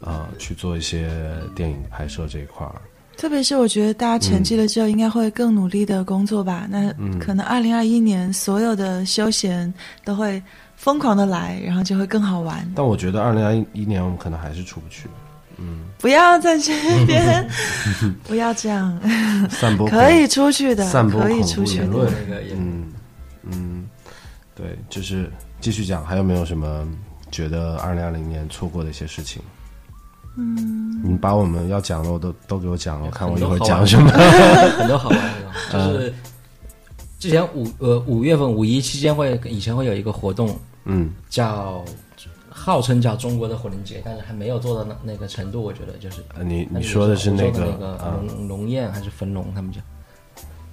[0.00, 1.10] 啊、去做一些
[1.54, 2.74] 电影拍摄这一块儿。
[3.16, 6.66] 特别是我觉得大家沉寂了之后，应该会更努力的工作吧。
[6.70, 9.72] 那嗯可能二零二一年所有的休闲
[10.04, 10.42] 都会
[10.74, 12.66] 疯狂的来，然后就会更好玩。
[12.74, 15.06] 但我觉得二零二一年我们可能还是出不去，
[15.58, 16.72] 嗯不要在这
[17.04, 17.46] 边，
[18.24, 18.98] 不要这样，
[19.50, 21.84] 散播可以出去的，散播可以出去的。
[21.84, 22.90] 言论那个嗯
[23.42, 23.86] 嗯，
[24.54, 26.88] 对，就是继续讲，还有没有什么
[27.30, 29.42] 觉得二零二零年错过的一些事情？
[30.40, 34.10] 嗯，你把我们要讲的我都都给我讲了，我看我一会儿讲什么。
[34.78, 35.18] 很多好玩
[35.72, 36.14] 的， 就是
[37.18, 41.84] 之前五呃五月份五一期间会以前会有一个活动嗯叫。
[42.52, 48.20] 号称叫中国的火人节，但是还没有做到那那个程度，我觉得就是呃你你说的是那个的那个啊？
[48.26, 49.82] 龙龙宴还是焚龙，他们讲，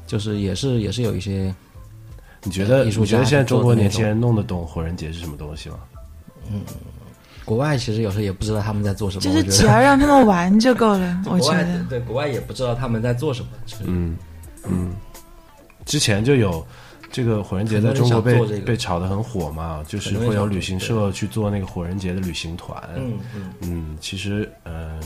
[0.05, 1.53] 就是也是也是有一些
[2.43, 5.77] 你觉得你觉得现在中国年轻人弄得懂火人节是什么东西吗？
[7.47, 11.83] 国外其实有时候也不知道他们在做什么，就是只要让他们玩就够了， 我国外觉得。
[11.89, 13.83] 对国外也不知道他们在做什么，就是？
[13.87, 14.17] 嗯
[14.65, 14.93] 嗯，
[15.85, 16.65] 之前就有
[17.09, 22.77] 这个火人节在中国被被炒得很火嘛，就是会有旅行社去做那个火人节的旅行团。
[22.97, 24.99] 嗯嗯，嗯，其实嗯，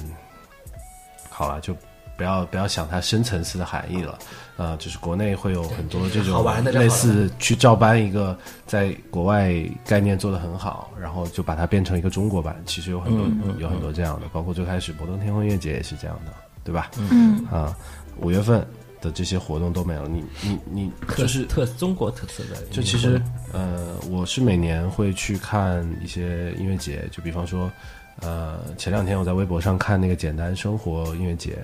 [1.30, 1.76] 好了，就
[2.22, 4.20] 不要不要想它深层次的含义了。
[4.58, 9.52] 啊、就是国内会有很多这好种类似去照搬一个在国外
[9.88, 12.62] 概念做得很好，然后就把它变成一个中国版。
[12.64, 13.26] 其实有很多、
[13.58, 16.92] 有很多这样的，包括最开始博登天空音乐节也是这样的，对吧？
[16.98, 17.76] 嗯，啊，
[18.18, 18.64] 五月份
[19.02, 23.20] 的这些活动都没有，你你你就是特中国特色的，就其实
[23.52, 27.72] 呃，我是每年会去看一些音乐节，就比方说，
[28.20, 31.58] 呃，前两天我在微博上看那个简单生活音乐节，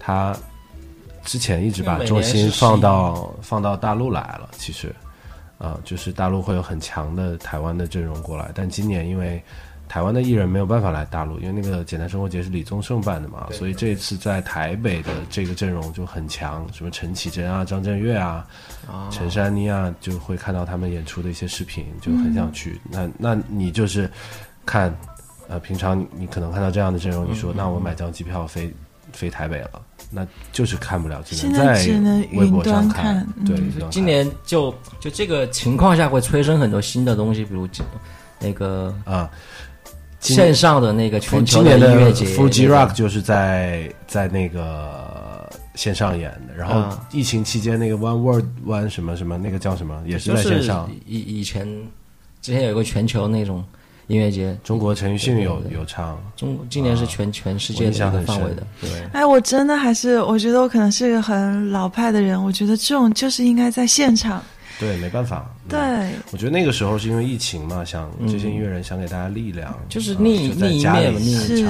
[0.00, 0.34] 它
[1.24, 4.92] 之前一直把重心放到放到大陆来了，其实，
[5.58, 9.40] 啊、就是大陆会有很强的台湾的阵容过来，但今年因为
[9.86, 18.46] 台湾的艺人没有办法来大陆，因为那个简单生活节是李宗盛办的嘛，所以这一次在台北的这个阵容就很强，什么陈绮贞啊、张震岳啊、
[18.88, 22.80] 啊，陈珊妮啊，就会看到他们演出的一些视频，就很想去。
[22.88, 24.08] 那那你就是
[24.64, 24.96] 看，
[25.48, 28.72] 呃，平常你你可能看到这样的阵容，你说那我买张机票飞
[29.12, 33.44] 飞台北了，那就是看不了，只现能在在只能微博上看嗯。
[33.44, 37.68] 对，今年就就这个情况下会催生很多新的东西，比如
[38.38, 39.30] 那个啊，
[40.20, 47.06] 线上的那个全球的音乐节 Fuji Rock 就是在在那个线上演的，然后啊。
[47.12, 50.90] 疫情期间那个 One World One 什么什么那个叫什么，也是在线上。
[51.06, 51.66] 以以前
[52.40, 53.64] 之前有一个全球那种
[54.10, 58.66] 音乐节，中国陈奕迅有有唱，中今年是全、全世界的范围的，。
[58.80, 64.42] 对，哎，我真的还是，我觉得我可能是一个很老派的人，我觉得这种就是应该在现场。
[64.80, 65.48] 对，没办法。
[65.68, 65.78] 嗯对，
[66.32, 71.64] 我觉得那个时候是因为疫情嘛，想这些音乐人想给大家力量，嗯就是啊另就在另一面嘛是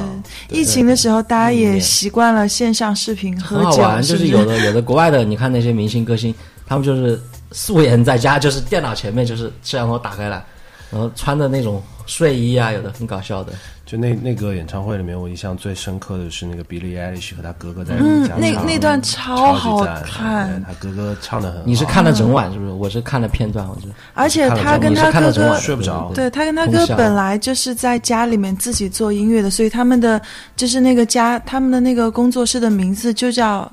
[0.49, 4.03] 疫情的时候，大家也习惯了线上视频喝酒，很好玩。
[4.03, 6.35] 就是有的有的国外的，你看那些明星歌星，
[6.67, 7.21] 他们就是
[7.53, 10.43] 素颜在家，就是电脑前面，就是摄像头打开来，
[10.91, 13.53] 然后穿的那种睡衣啊，有的很搞笑的。
[13.87, 21.65] 就那那个演唱会里面，我印象最深刻的是那个 Billie Eilish 和他哥哥在嗯那那段超超好看他哥哥唱的很好。
[21.67, 22.71] 你是看了整晚是不是？
[22.73, 30.21] 我是看了片段，我是而且他跟他哥哥睡不着对他跟他哥本来就是在家里面自己做音乐的，所以他们的
[30.55, 33.71] 就是那个家，他们的那个工作室的名字就叫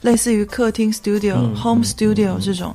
[0.00, 2.74] 类似于客厅 studio、嗯 home studio 这种，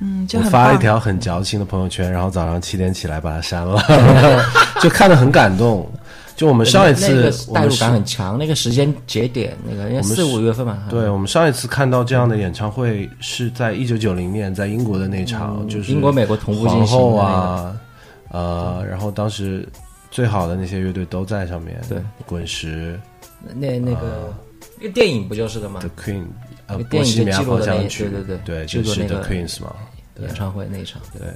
[0.00, 0.44] 嗯，就我。
[0.44, 3.80] 发了一条很矫情的朋友圈，然后早上七点起来把它删了，
[4.80, 5.90] 就看得很感动。
[6.36, 17.76] 就我们上一那次个，代入我们是感很强，那个时间节点，那个因为四五月份嘛，对，我们上一次看到这样的演唱会是在一九九零年，在英国的那场，就是嗯英国美国同步进行的那个啊，
[18.30, 19.68] 呃，然后当时
[20.12, 23.00] 最好的那些乐队都在上面，对，滚石、
[23.56, 24.32] 那那个
[24.78, 29.74] 那个电影不就是的吗 The？Queen，呃，那个电影波西米亚就记录的那狂想曲，对对对对，就是 The 个 Queens 嘛，
[30.20, 31.28] 演唱会那一场，对，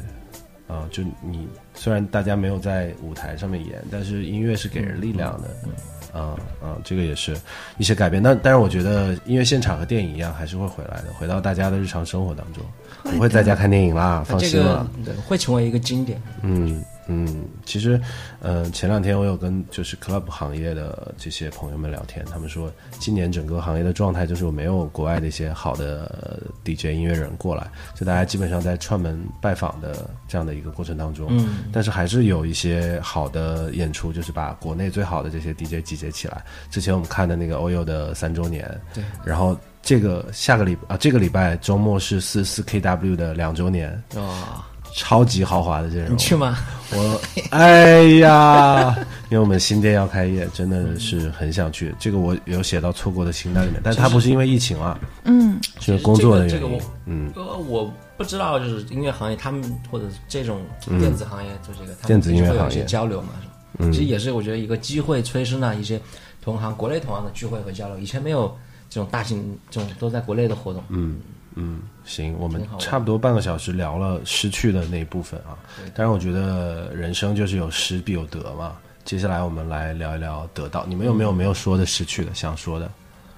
[0.74, 7.36] 啊、就你虽然大家没有在舞台上面演，但是音乐是给人力量的，啊啊、这个也是
[7.78, 8.22] 一些改变。
[8.22, 12.62] 但但是我觉得音乐现场和电影一样，还是会回来的，回到大家的日常生活当中，
[13.02, 14.90] 不会在家看电影啦，放这个心了。
[15.04, 16.20] 对会成为一个经典。
[16.42, 18.00] 嗯嗯，其实，
[18.40, 36.42] 呃，前两天我有跟就是 club 行业的这些朋友们聊天，他们说今年整个行业的状态就是没有国外的一些好的呃 DJ 音乐人过来，就大家基本上在串门拜访的这样的一个过程当中，嗯，但是还是有一些好的演出，就是把国内最好的这些 DJ 集结起来。
[36.70, 46.58] 之前我们看的那个 OYO 的三周年，对，然后这个下个礼啊这个礼拜周末是四四 KW 的两周年，哦，超级豪华的阵容你，去吗？
[46.94, 48.94] 我哎呀，
[49.30, 51.94] 因为我们新店要开业，真的是很想去。
[51.98, 56.90] 这个我有写到错过的清单里面，但它不是因为疫情啊，嗯，是工作的原因这个这个我。
[57.06, 60.60] 嗯，呃，我不知道，就是音乐行业，他们或者这种
[60.98, 63.52] 电子行业做这个，电子音乐就会有一些行业交流嘛，是吧？
[63.78, 65.98] 嗯其实也是我觉得一个机会，催生了一些
[66.42, 67.98] 同行、国内同行的聚会和交流。
[67.98, 68.54] 以前没有
[68.90, 71.18] 这种大型这种都在国内的活动，嗯
[71.54, 75.58] 嗯，行，我们差不多半个小时聊了失去的那一部分啊。
[75.94, 78.76] 但是，我觉得人生就是有失必有得嘛。
[79.04, 82.90] 接下来我们来聊一聊得到，你们有没有没有说的失去的，想说的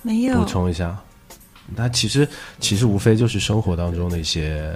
[0.03, 0.97] 没有补充一下？
[1.75, 2.29] 那其实
[2.61, 4.71] 其实无非就是生活当中的一些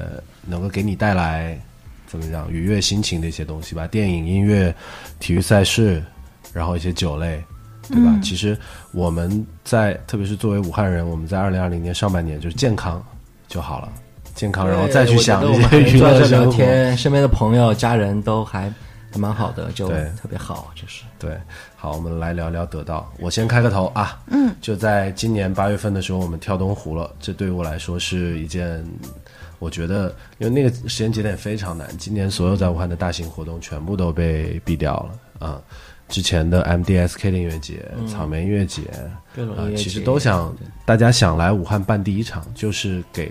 [0.46, 1.60] 能够给你带来
[2.06, 4.74] 怎么样愉悦心情的一些东西吧，电影、音乐、
[5.20, 6.02] 体育赛事，
[6.50, 7.44] 然后一些酒类，
[7.88, 8.10] 对吧？
[8.14, 8.58] 嗯其实
[8.90, 13.04] 我们在特别是作为武汉人，我们在二零二零年上半年就是健康
[13.48, 13.90] 就好了，
[14.34, 16.52] 健康，然后再去想一些娱乐聊生活。
[16.52, 18.72] 天，身边的朋友、家人都还
[19.10, 21.36] 还蛮好的，就特别好，就是对，
[21.74, 23.10] 好，我们来聊聊得到。
[23.18, 27.10] 我先开个头啊，嗯，就在今年八月份的时候，我们跳东湖了。
[27.18, 28.84] 这对于我来说是一件，
[29.58, 35.60] 我觉得因为那个时间节点非常难，今年所有在武汉的大型活动全部都被毙掉了啊。
[36.08, 43.30] 之前的 MDSK 的音乐节、草莓音乐节啊各种音乐，节其实都想大家想来武汉办第一场，就是给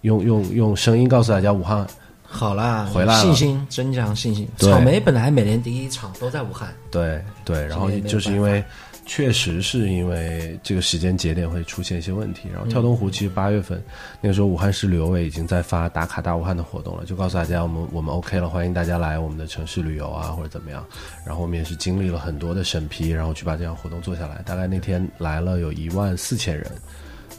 [0.00, 1.86] 用用用声音告诉大家武汉
[2.22, 3.20] 好啦，回来了。
[3.22, 4.48] 信心增强信心。
[4.56, 8.64] 草莓本来每年第一场都在武汉，对对，然后就是因为
[9.10, 13.82] 确实是因为这个时间节点会出现一些问题，然后跳东湖其实八月份
[14.20, 20.86] 那个时候武汉市旅游委已经在发打卡大武汉的活动了，就告诉大家我们我们 OK 了，欢迎大家来我们的城市旅游啊或者怎么样，
[21.26, 26.70] 然后我们也是经历了很多的审批，然后去把这项活动做下来，大概那天来了有一万四千人，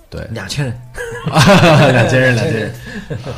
[0.10, 0.78] 对，两千人，
[1.94, 2.74] 两千人，两千人。
[3.24, 3.32] 啊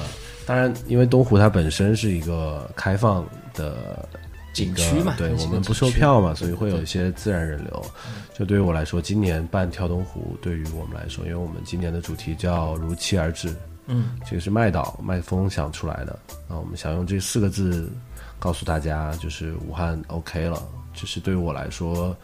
[0.48, 4.10] 当然，因为东湖它本身是一个开放的
[4.54, 7.86] 景区嘛对我们不售票嘛，所以会有一些自然人流。
[8.34, 13.56] 就对于我来说，今年办跳东湖，对于我们来说，因为我们今年的主题叫如期而至，
[13.88, 17.92] 嗯，这个是麦岛麦风想出来的啊，我们想用这四个字
[18.40, 20.62] 告诉大家，就是武汉 OK 了。
[20.96, 22.16] 这是对于我来说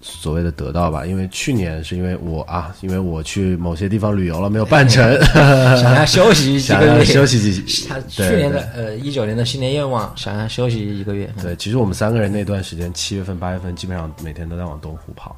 [0.00, 5.20] 所谓的得到吧，因为去年是因为我啊，因为我去某些地方旅游了，没有办成，
[5.76, 11.28] 想要休息几想要个月，休息几他去年的呃一九年的新年愿望，想要休息一个月。
[11.42, 15.36] 对，其实我们三个人那段时间，七月份、八月份，基本上每天都在往东湖跑，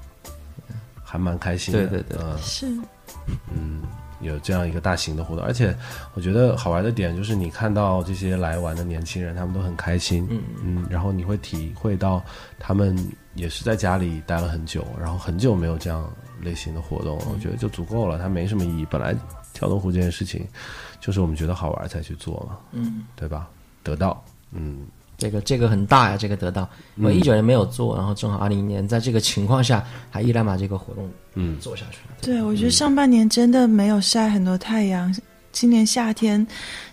[1.03, 1.87] 还蛮开心的。
[1.87, 2.19] 对对对。
[2.23, 2.39] 嗯。
[2.43, 2.67] 是。
[3.55, 3.83] 嗯，
[4.21, 5.75] 有这样一个大型的活动，而且
[6.15, 10.43] 我觉得好玩的点就是，你看到这些来玩的年轻人，他们都很开心，嗯。
[10.63, 12.23] 嗯，然后你会体会到
[12.59, 12.97] 他们
[13.35, 16.11] 也是在家里待了很久，然后很久没有这样
[16.43, 18.87] 类型的活动了，我觉得就足够了，它没什么意义。
[18.91, 19.15] 本来
[19.53, 20.47] 跳动湖这件事情，
[21.01, 23.49] 就是我们觉得好玩才去做嘛，嗯，对吧？
[23.83, 24.23] 得到，
[24.53, 26.69] 嗯，这个这个很大呀，这个得到。
[26.97, 32.17] 我一九年没有做，然后正好二零年在这个情况下，还依然把这个活动嗯做下去了。
[32.21, 35.15] 对，我觉得上半年真的没有晒很多太阳，
[35.53, 36.47] 今年夏天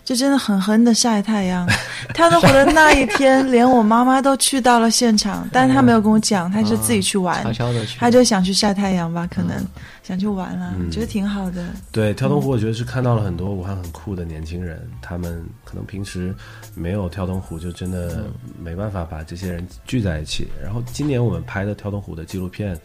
[0.04, 1.66] 就真的狠狠的晒太阳。
[2.14, 9.64] 跳东湖的那一天，连我妈妈都去到了现场，但是她没有跟我讲，她就自己去玩，悄悄的去，她就想去晒太阳吧，可能
[10.02, 11.66] 想去玩了，觉得挺好的。
[11.92, 16.34] 对，跳东湖，我觉得是看到了很多武汉很酷的年轻人，他们可能平时
[16.74, 18.24] 没有跳东湖，就真的
[18.62, 20.48] 没办法把这些人聚在一起。
[20.62, 22.78] 然后今年我们拍的跳东湖的纪录片。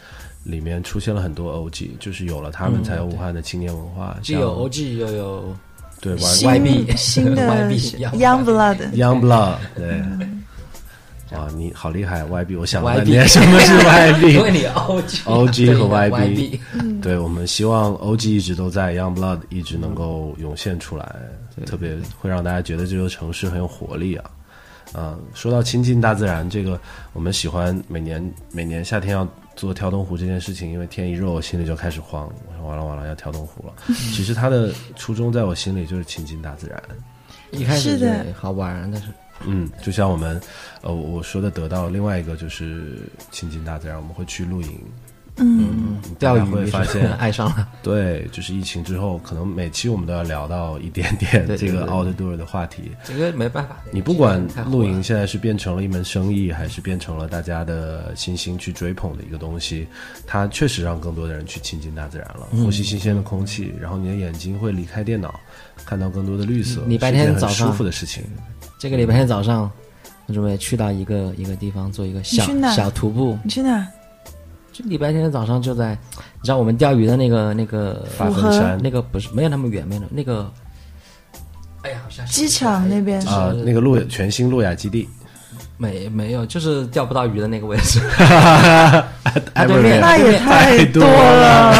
[0.43, 5.55] 里面出现了很多 OG，就是有了他们才有武汉的青年文化，既有 OG 又有
[6.01, 10.03] 对 YB 新的 YB Young Blood，Young Blood 对，
[11.31, 16.59] 哇，你好厉害 YB，我想问你什么是 YB，因 为你 OG 和 YB，
[17.01, 21.15] 对我们希望 OG 一直都在，Young Blood 一直能够涌现出来，
[21.65, 24.29] 特别会让大家觉得这座城市很有活力啊。
[24.95, 26.79] 嗯，说到亲近大自然，这个
[27.13, 29.27] 我们喜欢每年每年夏天要
[29.63, 33.73] 做跳东湖这件事情，因为天一热，我心里就开始慌，我说完了完了要跳东湖了。
[34.13, 36.83] 其实他的初衷在我心里就是亲近大自然，
[37.51, 39.07] 一开始对好玩，但是
[39.45, 40.37] 嗯，就像我们
[40.81, 44.77] 呃我说的得到另外一个就是亲近大自然，我们会去露营。
[45.37, 47.67] 嗯，钓鱼会发现爱上了。
[47.81, 52.91] 对，就是疫情之后，可能每期我们都要聊到一点点这个 outdoor 的话题。
[53.03, 59.87] 这个没办法，你不管露营现在是变成了一门生意，还是变成了大家的新兴去追捧的一个东西，
[60.27, 65.33] 它确实让更多的人去亲近大自然了，呼吸新鲜的空气，然后你的眼睛会离开电脑，
[65.83, 66.83] 看到更多的绿色。
[66.85, 68.23] 礼拜天早上舒服的事情。
[68.77, 69.71] 这个礼拜天早上，
[70.27, 73.37] 我准备去到一个一个地方做一个小小徒步。
[73.43, 73.87] 你去哪？
[74.73, 80.51] 就礼拜天的早上就在，你知道我们钓鱼的那个那个法峰山，那个不是没有那么远，没有那个，
[81.83, 85.07] 哎呀，好像机场那边啊，那个路全新路亚基地，
[85.77, 87.99] 没没有，就是钓不到鱼的那个位置。
[89.67, 91.75] 对面那也太多了，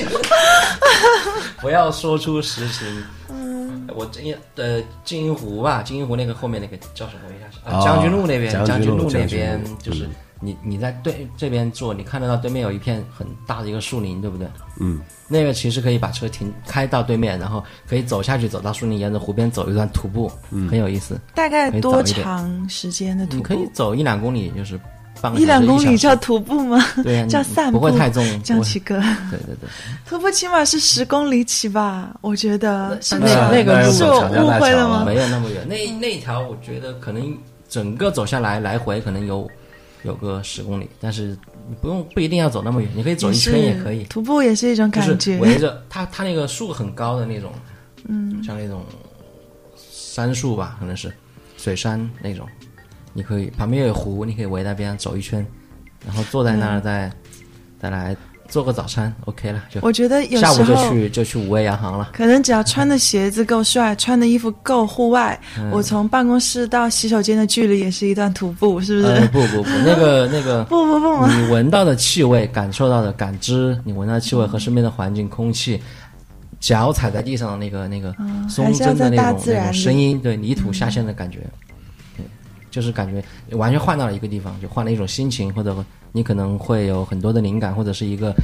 [1.62, 2.86] 不要说出实情。
[3.30, 7.78] 嗯，我金呃金银湖吧，金银湖那个后面那个叫什么一下？
[7.78, 10.06] 啊，将军路那边，将军路那边就是。
[10.40, 14.46] 你你在对这边坐，你看得到对面有一片很大的一个树林，对不对？
[14.78, 21.20] 嗯，那个其实可以把车停开到对面，然后可以走下去，走到树林，沿着湖边走一段徒步，嗯，很有意思。
[21.34, 23.42] 大概多长时间的徒步？
[23.42, 24.78] 可以走一两公里，就是
[25.20, 26.80] 半一两公里叫徒步吗？
[27.02, 28.24] 对， 叫散步，不会太重。
[28.44, 28.94] 江奇哥，
[29.30, 29.68] 对对对，
[30.06, 32.14] 徒步起码是十公里起吧？
[32.20, 35.02] 我觉得是那那个是我误会了吗？
[35.04, 37.36] 没有那么远，那那条我觉得可能
[37.68, 39.50] 整个走下来来回可能有。
[40.02, 41.36] 有个十公里，但是
[41.68, 44.04] 你不用不一定要走那么远，你可以走一圈也可以。
[44.04, 47.52] 徒步也是一种感觉，围着它，它那个树很高的那种，
[48.06, 48.84] 嗯，像那种
[49.76, 51.12] 杉树吧，可能是
[51.56, 52.46] 水杉那种。
[53.12, 55.44] 你可以旁边有湖，你可以围那边走一圈，
[56.06, 57.12] 然后坐在那儿再
[57.80, 58.16] 再来。
[58.48, 59.62] 做个早餐，OK 了。
[59.68, 62.10] 就我觉得有时候下午就去就去五味洋行了。
[62.14, 65.38] 可能只要穿的鞋子够帅，穿的衣服够户外，
[65.70, 69.20] 我从办公室到洗手间的距离也是一段徒步，是不是？
[69.28, 75.78] 不不不， 那个那个不不不，你闻到的气味，感受到的感知，你闻到的气味和身边的环境、空气，
[76.58, 78.14] 脚踩在地上的那个那个
[78.48, 81.40] 松针的那种那种声音，对泥土下陷的感觉，
[82.16, 82.24] 对，
[82.70, 83.22] 就是感觉
[83.56, 85.76] 完全换到了一个地方，就换了一种心情或者。
[86.12, 88.34] 你可能会有很多的灵感，或者是一个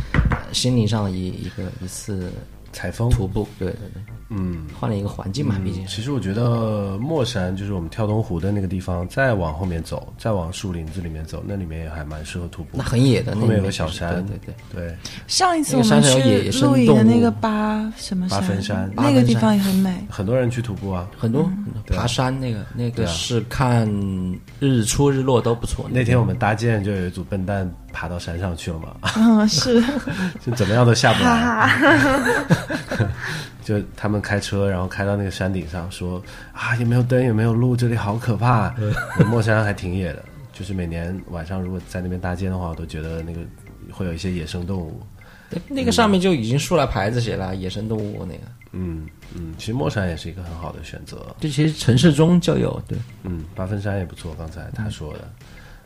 [0.52, 2.30] 心灵上的一一个一次
[2.72, 3.10] 采风。
[3.10, 5.86] 徒步，对对对，嗯，换了一个环境嘛，毕竟。
[5.86, 12.78] 其实我觉得墨山就是我们跳东湖的那个地方，再往后面走，再往树林子里面走，那里面也还蛮适合徒步。
[12.78, 14.96] 那很野的，后面有个小山，对对对。
[15.26, 21.50] 上一次我们去露营的那个八什么八分山，那个地方也很美，很多人去徒步啊，很多
[21.88, 23.86] 爬山那个那个是看
[24.58, 25.88] 日出日落都不错。
[25.92, 27.70] 那天我们搭建就有一组笨蛋。
[27.94, 28.88] 爬到山上去了嘛？
[29.14, 29.80] 嗯，是，
[30.44, 31.70] 就怎么样都下不来。
[33.62, 38.74] 就他们开车，然后开到那个山顶上，说啊，也没有灯，也没有路，这里好可怕。
[39.26, 43.40] 墨山还挺野的，就是每年晚上如果在那边搭建的话，我都觉得那个
[43.90, 45.00] 会有一些野生动物。
[45.68, 48.40] 那个上面就已经竖了牌子，写了野生动物那个。
[48.72, 51.34] 嗯嗯，其实墨山也是一个很好的选择。
[51.38, 54.34] 这其实城市中就有，对，嗯，八分山也不错。
[54.36, 55.20] 刚才他说的。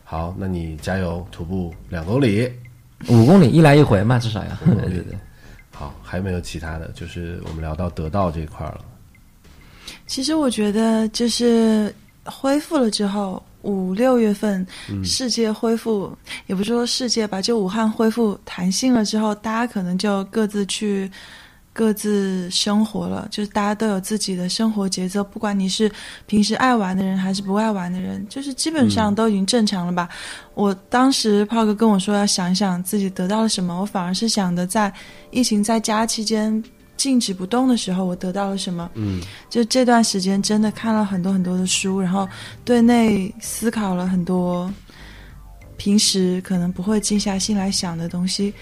[0.05, 2.51] 好，那你加油，徒步两公里，
[3.09, 4.75] 五公里，一来一回嘛，至少要。
[4.75, 5.19] 对对 对。
[5.79, 6.89] 好，还有没有其他的？
[6.89, 8.85] 就是我们聊到得到这一块了。
[10.09, 14.67] 其实我觉得，就是恢复了之后，五六月份，
[15.05, 16.13] 世界恢复，
[16.49, 21.09] 也不是说世界吧，就武汉恢复弹性了之后，大家可能就各自去。
[21.79, 25.23] 各自生活了，就是大家都有自己的生活节奏。
[25.23, 25.89] 不管你是
[26.27, 30.09] 平时爱玩的人还是不爱玩的人，就是基本上都已经正常了吧。
[30.55, 34.93] 我当时炮哥跟我说要想一想自己得到了什么，我反而是想的在
[35.31, 36.61] 疫情在家期间
[36.97, 38.91] 静止不动的时候，我得到了什么？
[38.95, 42.29] 嗯就这段时间真的看了很多很多的书，然后
[42.65, 44.69] 对内思考了很多
[45.77, 48.53] 平时可能不会静下心来想的东西，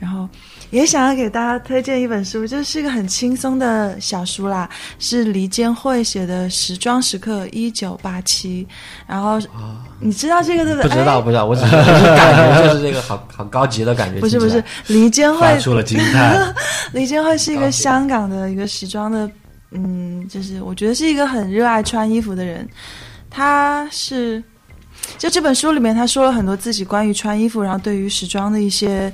[0.00, 0.26] 然后
[0.72, 4.68] 也想要给大家推荐一本书，就是一个很轻松的小书啦，
[4.98, 8.64] 是黎坚慧写的《时装时刻一九八七》，
[9.06, 9.38] 然后
[10.00, 10.88] 你知道这个对不对？
[10.88, 14.18] 不知道，哎不知道，我只是感觉 就是这个好好高级的感觉。
[14.18, 16.54] 不是不是黎坚惠发出了惊叹。
[16.92, 19.30] 黎坚慧是一个香港的一个时装的，
[19.72, 22.66] 嗯，就是我觉得是一个很热爱穿衣服的人。
[23.28, 24.42] 他是
[25.18, 29.12] 就这本书里面，他说了很多自己关于穿衣服，然后对于时装的一些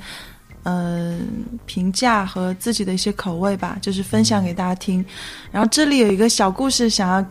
[0.68, 1.16] 呃
[1.64, 5.02] 评价和自己的一些口味吧，就是分享给大家听。
[5.50, 7.24] 然后这里有一个小故事想要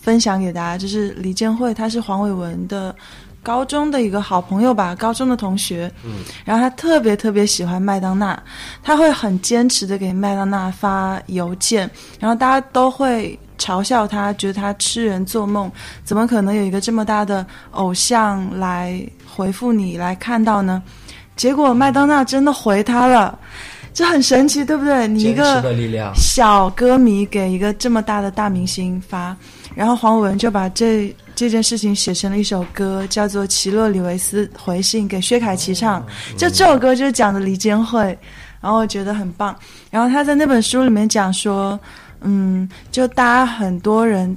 [0.00, 2.94] 分享给大家，就是李建慧，他是黄伟文的
[3.42, 5.90] 高中的一个好朋友吧，高中的同学。
[6.04, 8.40] 嗯，然后他特别特别喜欢麦当娜，
[8.82, 15.70] 他会很坚持的给麦当娜发邮件，然后大家都会嘲笑他，觉得他痴人做梦，
[16.04, 20.80] 怎么可能有一个这么大的偶像来回复你来看到呢？
[21.38, 23.38] 结果麦当娜真的回他了，
[23.94, 25.06] 这很神奇，对不对？
[25.06, 25.62] 你一个。
[26.16, 29.34] 小歌迷给一个这么大的大明星发，
[29.74, 36.04] 然后黄伟文就把这这件事情写成了一首歌，叫做《奇洛里维斯回信给薛凯琪唱》。
[36.36, 38.00] 就这首歌就是讲的离间会，
[38.60, 39.56] 然后我觉得很棒。
[39.92, 41.78] 然后他在那本书里面讲说，
[42.22, 44.36] 嗯，就大家很多人，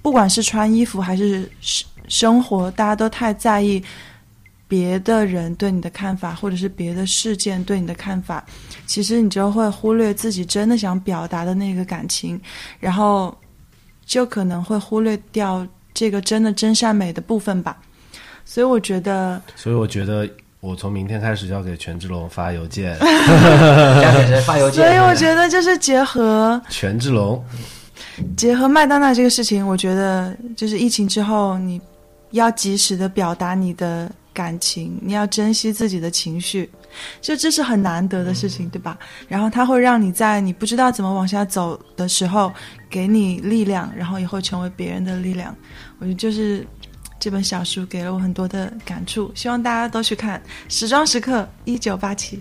[0.00, 3.84] 不管是穿衣服还是生生活，大家都太在意。
[4.72, 8.42] 别的人对你的看法，或者是别的事件对你的看法，
[8.86, 12.40] 其实你就会忽略自己真的想表达的那个感情，
[12.80, 13.36] 然后
[14.06, 17.76] 就可能会忽略掉这个真的真善美的部分吧。
[18.46, 20.26] 所以我觉得，所以我觉得，
[20.60, 22.96] 我从明天开始就要给权志龙发邮件。
[22.98, 24.82] 要给谁发邮件？
[24.82, 27.44] 所以我觉得就是结合权志龙，
[28.38, 31.78] 结合麦当娜这个事情，我觉得就是疫情之后，你
[32.30, 36.70] 要及时的表达你的感情，你要珍惜自己的情绪，
[37.20, 38.98] 就这是很难得的事情，对吧？
[39.28, 42.52] 然后它会让你在你不知道怎么往下走的时候，
[42.88, 45.54] 给你力量，然后也会成为别人的力量。
[45.98, 46.66] 我觉得就是
[47.20, 50.40] 这本小书给了我很多的感触，希望大家都去看
[50.72, 52.36] 《时装时刻一九八七》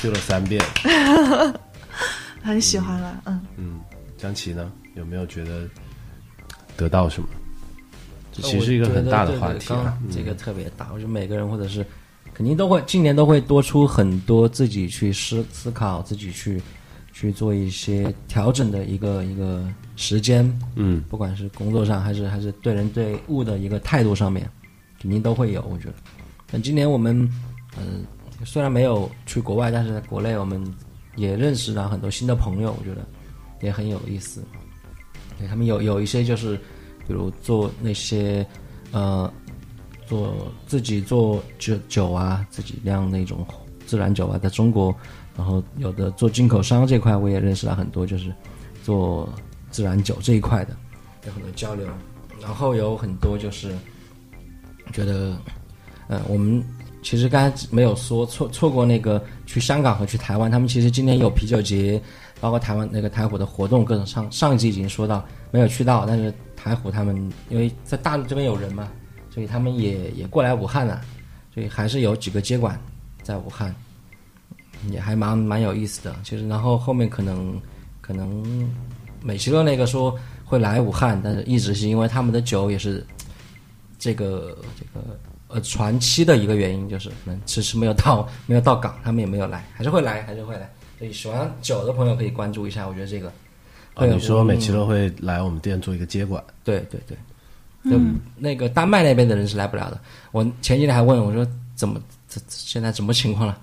[0.00, 0.62] ，Q 了三遍。
[2.42, 3.40] 很喜欢了，嗯。
[3.56, 3.80] 嗯，
[4.16, 5.68] 江琪呢，有没有觉得
[6.76, 7.28] 得到什么？
[8.40, 9.98] 这其实是一个很大的话题对对对刚啊。
[10.10, 11.84] 这个特别大，我觉得每个人或者是
[12.32, 16.62] 肯定都会，今年都会多出很多自己去思思考，自己去
[17.12, 19.66] 去做一些调整的一个一个
[19.96, 24.48] 时间，嗯，不管是工作上还是还是对人对物的一个态度上面，
[25.00, 25.62] 肯定都会有。
[25.70, 25.94] 我觉得，
[26.50, 27.28] 但今年我们
[27.76, 28.04] 嗯、
[28.44, 30.62] 虽然没有去国外，但是在国内我们
[31.16, 33.06] 也认识了很多新的朋友，我觉得
[33.60, 34.42] 也很有意思。
[35.38, 36.58] 对他们有有一些就是，
[37.08, 38.46] 比如做那些
[38.92, 39.32] 呃，
[40.06, 43.44] 做自己做酒酒啊，自己酿那种
[43.86, 44.94] 自然酒啊，在中国，
[45.36, 48.32] 然后有的做进口商这块，我也认识了很多，就是
[48.84, 49.28] 做
[49.70, 50.76] 自然酒这一块的，
[51.26, 51.86] 有很多交流。
[52.40, 53.74] 然后有很多就是
[54.92, 55.36] 觉得，
[56.06, 56.62] 呃，我们
[57.02, 62.00] 其实刚才没有说错错过那个去香港和去台湾，他们其实今年有啤酒节，
[62.40, 67.16] 包括台湾那个台虎的活动，各种上上一集已经说到没有去到，但是台虎他们
[67.48, 68.88] 因为在大陆这边有人嘛，
[69.30, 71.00] 所以他们也也过来武汉了，
[71.52, 72.80] 所以还是有几个接管
[73.22, 73.74] 在武汉，
[74.90, 76.14] 也还蛮蛮有意思的。
[76.22, 77.60] 其实然后后面可能
[78.00, 78.70] 可能
[79.22, 83.04] 美其乐那个说会来武汉，但是一直是因为他们的酒也是
[83.98, 85.18] 这个这个
[85.48, 90.70] 呃传期的一个原因，就是可能迟迟没有到没有到港，他们也没有来，还是会来，还是会来。
[90.98, 93.28] 所以喜欢酒的朋友可以关注一下，我觉得这个。
[93.94, 97.16] 哦，对你说每期都会来我们店做一个接管，对对对，
[97.90, 97.98] 就
[98.36, 100.00] 那个丹麦那边的人是来不了的。
[100.32, 102.00] 我前几天还问我说怎么
[102.48, 103.58] 现在什么情况了？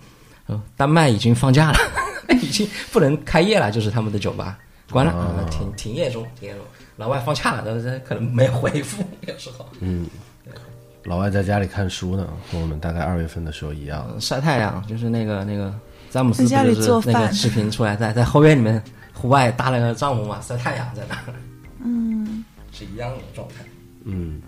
[0.48, 1.78] 呃，丹麦已经放假了，
[2.42, 4.60] 已经不能开业了，就是他们的酒吧
[4.90, 6.64] 关了，停停业中，停业中。
[6.98, 9.66] 老外放假了，但是可能没回复，有时候
[11.04, 14.06] 老外在家里看书呢，和我们大概二月份的时候一样。
[14.14, 15.74] 呃晒太阳，就是那个那个
[16.16, 21.36] 詹姆斯在家里不就是做饭那个视频出来，在 在后院里面户外搭了个帐篷嘛，晒太阳在那儿，
[21.84, 23.56] 嗯，是一样的状态。
[24.06, 24.40] 嗯，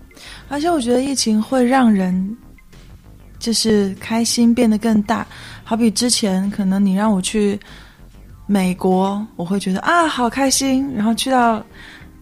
[0.48, 2.38] 而且我觉得疫情会让人
[3.38, 5.28] 就是开心变得更大，
[5.66, 7.60] 好比之前可能你让我去
[8.46, 11.62] 美国，我会觉得啊好开心，然后去到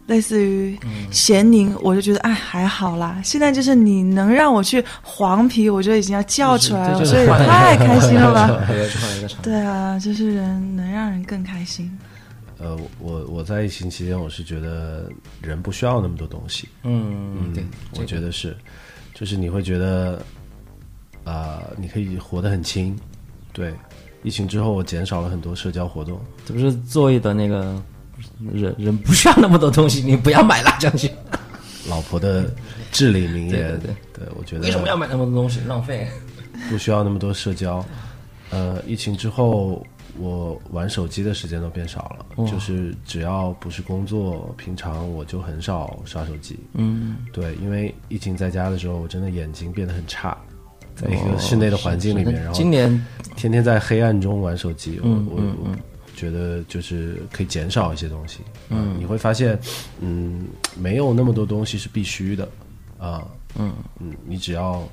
[0.07, 0.77] 类似于
[1.11, 3.19] 咸宁，我就觉得哎还好啦。
[3.23, 8.65] 现在就是你能让我去黄皮，我就已经要叫出来了，就是所以也太开心了吧？
[9.41, 11.91] 对，啊，就是人能让人更开心。
[12.57, 15.09] 呃，我我在疫情期间，我是觉得
[15.41, 16.69] 人不需要那么多东西。
[16.83, 17.61] 嗯，对，
[17.99, 18.55] 我觉得是，
[19.13, 20.21] 就是你会觉得，
[21.25, 22.97] 啊、你可以活得很轻。
[23.51, 23.73] 对，
[24.23, 26.17] 疫情之后，我减少了很多社交活动。
[26.45, 27.81] 这不是做一的那个
[28.53, 31.09] 人人不需要那么多东西，你不要买辣，将军。
[31.87, 32.51] 老婆的
[32.91, 35.59] 至理名对言，对对我觉得为什么要买那么多东西？
[35.67, 36.07] 浪费。
[36.69, 37.85] 不需要那么多社交。
[38.49, 39.85] 呃，疫情之后，
[40.17, 46.57] 我玩手机的时间都变少了，就是只要不是工作，平常我就很少刷手机。
[46.73, 50.37] 嗯，对，因为疫情在家的时候，我真的眼睛变得很差，
[50.95, 53.05] 在一个室内的环境里面，然后今年
[53.35, 55.77] 天天在黑暗中玩手机，我我
[56.15, 58.39] 觉得就是可以减少一些东西。
[58.69, 59.59] 嗯，你会发现，
[59.99, 62.49] 嗯，没有那么多东西是必须的
[62.97, 63.27] 啊。
[63.57, 64.87] 嗯嗯，你只要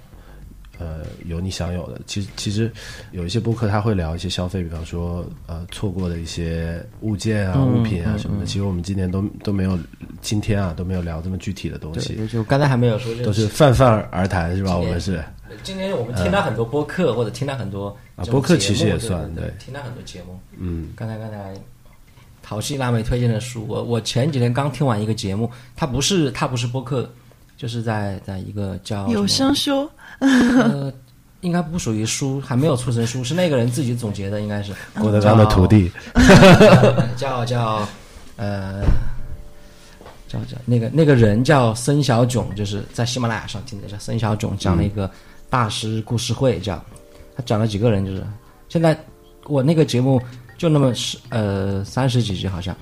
[0.79, 2.01] 呃有你想有的。
[2.07, 2.71] 其实其实
[3.13, 8.47] 有一些播客他会聊一些消费，比方说呃错过的一些物件啊、嗯物品啊什么的。
[8.47, 9.79] 其实我们今年都都没有，
[10.21, 14.77] 今天啊都没有聊这么具体的东西，对，就刚才还没有说，都是泛泛而谈，是吧？
[14.77, 15.23] 我们是。
[15.63, 20.39] 今天我们听到很多播客，或者听到很多啊播客其实也算对对听到很多节目。
[20.57, 21.55] 嗯刚才刚才
[22.43, 27.11] 陶西拉美推荐的书，我我前几天刚听完一个节目，它不是它不是播客，
[27.57, 29.89] 就是在在一个叫有声书，
[30.21, 30.93] 呃，
[31.41, 35.91] 应该不属于书，还没有出成书，是那个人自己总结的，应该是郭德纲的徒弟，
[37.17, 37.87] 叫叫
[38.37, 38.83] 呃。
[40.29, 45.11] 叫叫那个那个人叫孙小炯，就是在喜马拉雅上听的，叫孙小炯讲了一个
[45.53, 46.83] 大师故事会，这样
[47.37, 48.25] 他讲了几个人，就是
[48.71, 48.99] 现在
[49.45, 50.19] 我那个节目
[50.57, 52.75] 就那么十呃三十几集好像，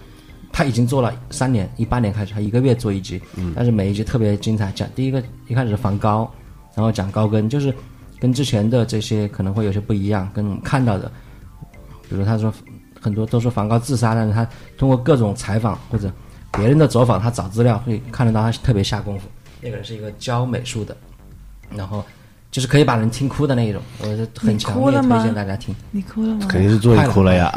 [0.53, 4.71] 他已经做了三年，一八年开始，他一个月做一集，嗯，但是每一集特别精彩。
[4.71, 6.33] 讲第一个一开始是梵高，
[6.77, 7.75] 然后讲高跟，就是
[8.21, 11.11] 跟之前的这些可能会有些不一样，跟我们看到的，
[12.09, 12.55] 比如他说
[13.01, 14.49] 很多都说梵高自杀，但是他
[14.79, 16.09] 通过各种采访或者
[16.53, 19.29] 别人的走访，他找资料会看得到他特别下功夫。
[19.61, 20.97] 那个人是一个教美术的，
[21.75, 22.05] 然后
[22.51, 25.75] 就是可以把人听哭的那一种，我是很你强烈推荐大家听。
[25.93, 26.47] 你哭了吗？
[26.49, 27.49] 肯定是座椅哭了呀。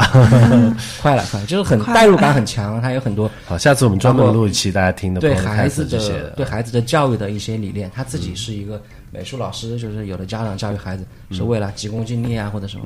[1.02, 7.89] 快了，快了，就是很代入感很强，他有很多好，下次我们专门录一期大家听的对孩子这些的对孩子的教育的一些理念。
[7.94, 8.80] 他自己是一个
[9.10, 12.86] 美术老师，就是有的家长教育孩子是为了急功近利啊，或者什么。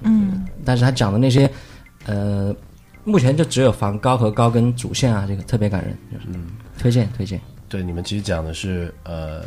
[0.00, 1.48] 嗯，但是他讲的那些，
[2.06, 2.54] 呃，
[3.04, 6.38] 目前就只有梵高和高跟主线啊，这个特别感人，就是
[6.76, 7.40] 推荐推荐。
[7.68, 9.42] 对，你们其实讲的是呃，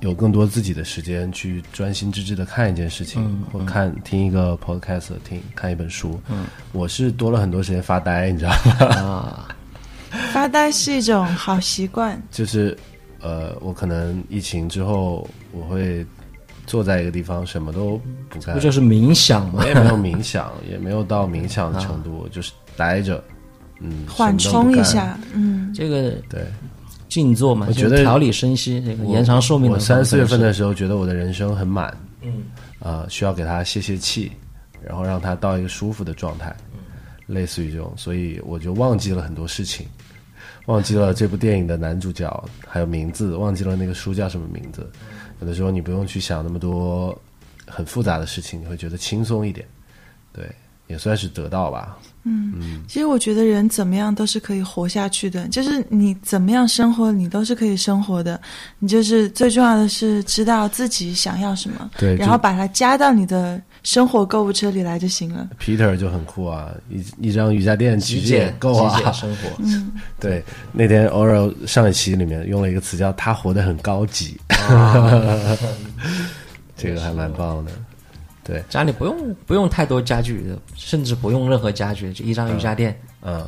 [0.00, 6.20] 有更多自己的时间去专心致志的看一件事情，或看听一个 podcast，听看一本书。
[6.28, 8.86] 嗯，我是多了很多时间发呆，你知道吗？
[8.96, 9.48] 啊，
[10.32, 12.20] 发呆是一种好习惯。
[12.30, 12.76] 就是
[13.20, 16.06] 呃，我可能疫情之后，我会
[16.64, 19.64] 坐在一个地方什么都不干不，就是冥想吗我？
[19.66, 23.22] 也没有冥想， 也没有到冥想的程度，就是呆着，
[23.80, 24.38] 嗯，缓。
[24.38, 26.46] 冲一下，嗯，这个对，
[27.18, 29.80] 静坐嘛，我觉得调理身心，这个延长寿命的我。
[29.80, 31.92] 三四月份的时候，觉得我的人生很满，
[32.22, 32.44] 嗯，
[32.78, 34.30] 啊、需要给他泄泄气，
[34.80, 36.78] 然后让他到一个舒服的状态，嗯
[37.26, 39.86] 类似于这种，所以我就忘记了很多事情，
[40.66, 44.88] 忘记了这部电影的男主角还有名字，忘记了那个书叫什么名字。
[45.40, 47.16] 有的时候你不用去想那么多
[47.66, 49.66] 很复杂的事情，你会觉得轻松一点，
[50.32, 50.48] 对，
[50.86, 51.98] 也算是得到吧。
[52.86, 58.38] 其实我觉得人怎么样都是可以活下去的，就是你怎么样生活，你都是可以生活的。
[58.78, 65.48] 你就是最重要的是知道自己想要什么，对然后把它加到你的生活购物车里来就行了。
[65.58, 69.04] Peter 就很酷啊，一一张瑜伽垫极简够啊极。
[69.04, 69.48] 简生活。
[70.20, 70.42] 对，
[70.72, 74.36] 那天 Oro 上一期里面用了一个词叫“他活得很高级”，
[76.76, 77.72] 这个还蛮棒的。
[78.48, 80.42] 对，家里不用不用太多家具，
[80.74, 83.46] 甚至不用任何家具，就一张瑜伽垫，嗯，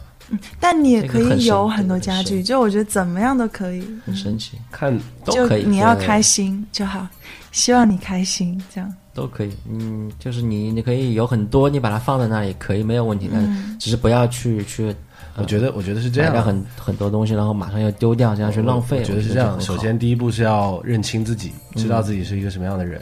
[0.60, 4.94] 但你也可以有很多家具，就我觉得怎么样都可以，很神奇，看
[5.24, 5.64] 都可以。
[5.64, 7.06] 你要开心就好，
[7.50, 8.94] 希望你开心，这样。
[9.12, 14.94] 都可以，嗯，就是你你可以有很多，你把它放在那里可以没有问题，但是只是不要去去
[15.36, 16.44] 我觉得，我觉得是这样买掉。
[16.44, 18.98] 很很多东西，然后马上又丢掉，这样去浪费。
[18.98, 19.60] 我觉得是这样。
[19.60, 23.00] 首，先，第一步是要认清自己，知道自己是一个什么样的人。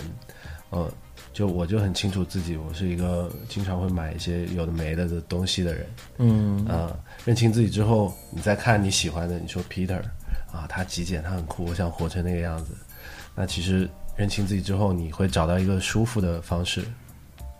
[0.71, 0.91] 呃，
[1.39, 5.87] 就我就很清楚自己，我是一个经常会买一些有的没的的东西的人。
[6.17, 10.03] 嗯，啊、认清自己之后，你再看你喜欢的，你说 Peter
[10.51, 12.73] 啊，他极简，他很酷，我想活成那个样子。
[13.37, 16.85] 那其实认清自己之后，你会找到一个舒服的方式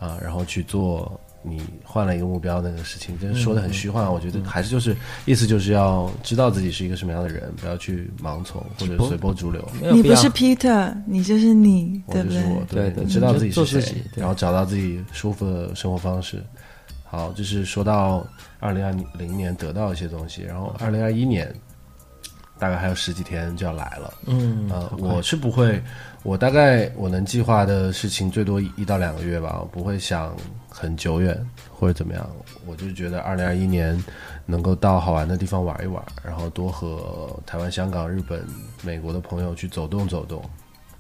[0.01, 3.19] 啊，然后去做你换了一个目标那个事情。
[3.19, 9.67] 真是说的很虚幻，我觉得还是就是意思就是要知道自己是一个什么样的人，不要去盲从或者随波逐流。
[9.93, 12.39] 你不是 Peter，你就是你，对不对？
[12.39, 16.43] 就是我，对知道自己是谁然后找到自己舒服的生活方式，
[17.05, 18.27] 好，就是说到
[18.61, 21.53] 二零二零年得到一些东西，然后二零二一年
[22.59, 24.15] 大概还有十几天就要来了。
[24.27, 25.83] 嗯呃，我是不会，
[26.29, 30.37] 我大概我能计划的事情最多一到两个月吧，我不会想
[30.69, 31.35] 很久远
[31.73, 32.31] 或者怎么样。
[32.67, 33.99] 我就觉得二零二一年
[34.45, 38.45] 能够到好玩的地方玩一玩，然后多和台湾、香港、日本、
[38.83, 40.43] 美国的朋友去走动走动，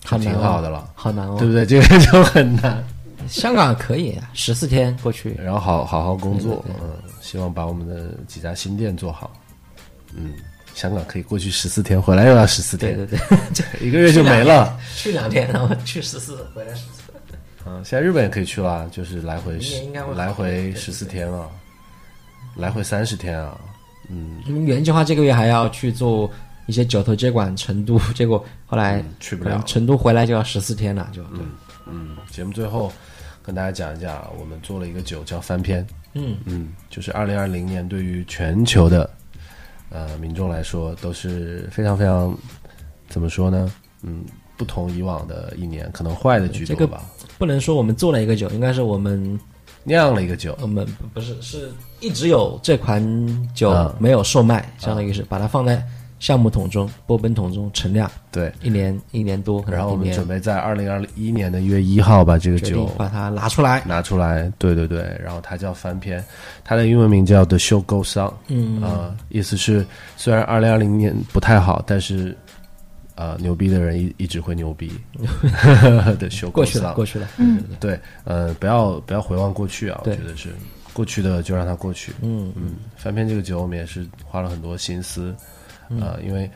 [0.01, 1.37] 就挺好的了，好难哦。
[1.39, 1.66] 对不对？
[1.68, 2.83] 这个就很难。
[3.29, 5.35] 香港可以啊，十四天过去。
[5.39, 9.31] 然后好好好工作，对对嗯，希望把我们的几家新店做好。
[10.14, 10.33] 嗯，
[10.79, 14.79] 香港可以过去十四天，回来又要十四对天，对对对， 一个月就没了。
[14.95, 17.03] 去两天，然后去十四，回来十四。
[17.66, 19.83] 嗯， 现在日本也可以去了，就是来回十
[20.14, 21.51] 来回十四天了，
[22.55, 23.59] 来回三十天啊。
[24.09, 26.31] 嗯，嗯原计划这个月还要去做
[26.66, 31.41] 一些九头接管成都， 结果后来嗯去不了成都回来就要十四天了，就对。
[31.91, 32.93] 嗯，节目最后
[33.43, 35.85] 跟大家讲一讲，我们做了一个酒叫翻篇。
[36.14, 39.09] 嗯嗯，就是二零二零年对于全球的
[39.91, 42.36] 呃民众来说都是非常非常
[43.09, 43.72] 怎么说呢？
[44.03, 44.24] 嗯，
[44.57, 47.05] 不同以往的一年，可能坏的居这个多吧。
[47.39, 49.39] 不能说我们做了一个酒，应该是我们
[49.84, 53.03] 酿了一个酒，我们不不是是一直有这款
[53.55, 55.84] 酒嗯没有售卖，相当于是把它放在
[56.21, 58.53] 橡木桶中、波本桶中陈酿对。
[58.62, 63.83] 一年一年多，然后我们准备在二零二一年的一月一号把这个酒把它拿出来。
[63.85, 66.25] 拿出来，对对对，然后它叫翻篇，
[66.64, 68.83] 它的英文名叫 The Show Goes On，嗯。
[68.83, 72.37] 呃，意思是虽然二零二零年不太好，但是
[73.14, 74.93] 呃，牛逼的人一一直会牛逼。
[76.19, 77.29] 的 Show 过去了，过去了。
[77.37, 77.62] 嗯。
[77.79, 80.51] 对，呃，不要不要回望过去啊，我觉得是
[80.93, 82.53] 过去的就让它过去，嗯。
[82.57, 85.35] 嗯，翻篇这个酒我们也是花了很多心思，
[86.01, 86.51] 呃，因为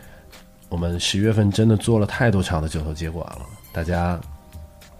[0.69, 4.21] 我们十月份真的做了太多场的酒头接管了，大家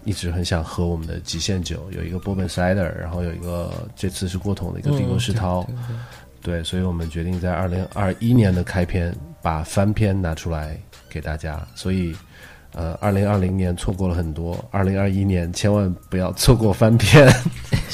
[0.05, 5.77] 一直很想喝我们的极限酒，有一个波本 cider，然后有一个这次是过桶的一个帝国世涛，嗯
[6.43, 10.77] 对对对，所以我们决定在二零二一年的开篇把翻篇拿出来
[11.09, 12.15] 给大家，所以。
[12.75, 17.31] 呃，二零二零年错过了很多，二零二一年千万不要错过翻篇。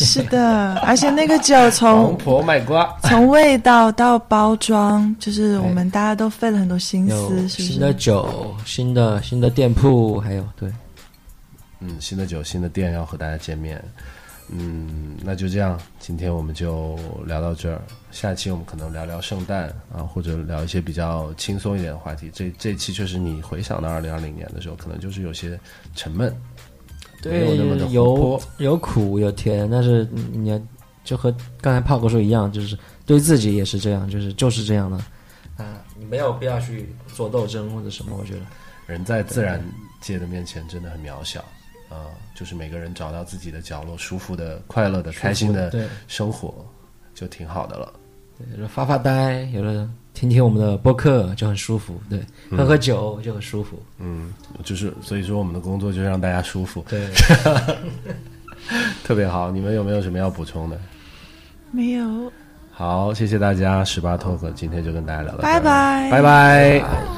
[0.04, 7.92] 是的，而且那个酒王从婆卖瓜，从味道到包装，就是我们大家都费了很多心思，是不是新的？
[7.94, 10.72] 酒、新的新的店铺，还有对，
[11.80, 13.82] 嗯，新的酒、新的店要和大家见面。
[14.50, 17.82] 嗯，那就这样，今天我们就聊到这儿。
[18.10, 22.30] 下期我们可能聊聊圣诞啊，或者聊一些比较轻松一点的话题。
[22.32, 25.60] 这这期确实你回想到二零二零年的时候，可能就是有些
[25.94, 26.34] 沉闷，
[27.24, 28.40] 没有那么的有。
[28.58, 30.60] 有苦有甜，但是你要
[31.04, 34.96] 就和刚才炮哥说一样，就是对自己也是这样，就是就是这样的
[35.56, 38.40] 啊，你没有必要去做斗争或者什么，我觉得
[38.86, 39.62] 人在自然
[40.00, 41.44] 界的面前真的很渺小
[41.88, 42.04] 啊、
[42.34, 46.54] 就是每个人找到自己的角落，舒服的、快乐的、开心的对生活，
[47.14, 47.94] 就挺好的了。
[48.36, 49.88] 对，有的发发呆，有的
[50.18, 57.08] 听听我们的播客就很舒服，对，喝喝酒就很舒服，嗯，就是所以说我们的工作就是让大家舒服，对，
[59.04, 59.52] 特别好。
[59.52, 60.76] 你们有没有什么要补充的？
[61.70, 62.32] 没有，
[62.72, 66.10] 好，谢谢大家，十八 talk 今天就跟大家聊到这儿拜拜。
[66.10, 67.17] 拜拜。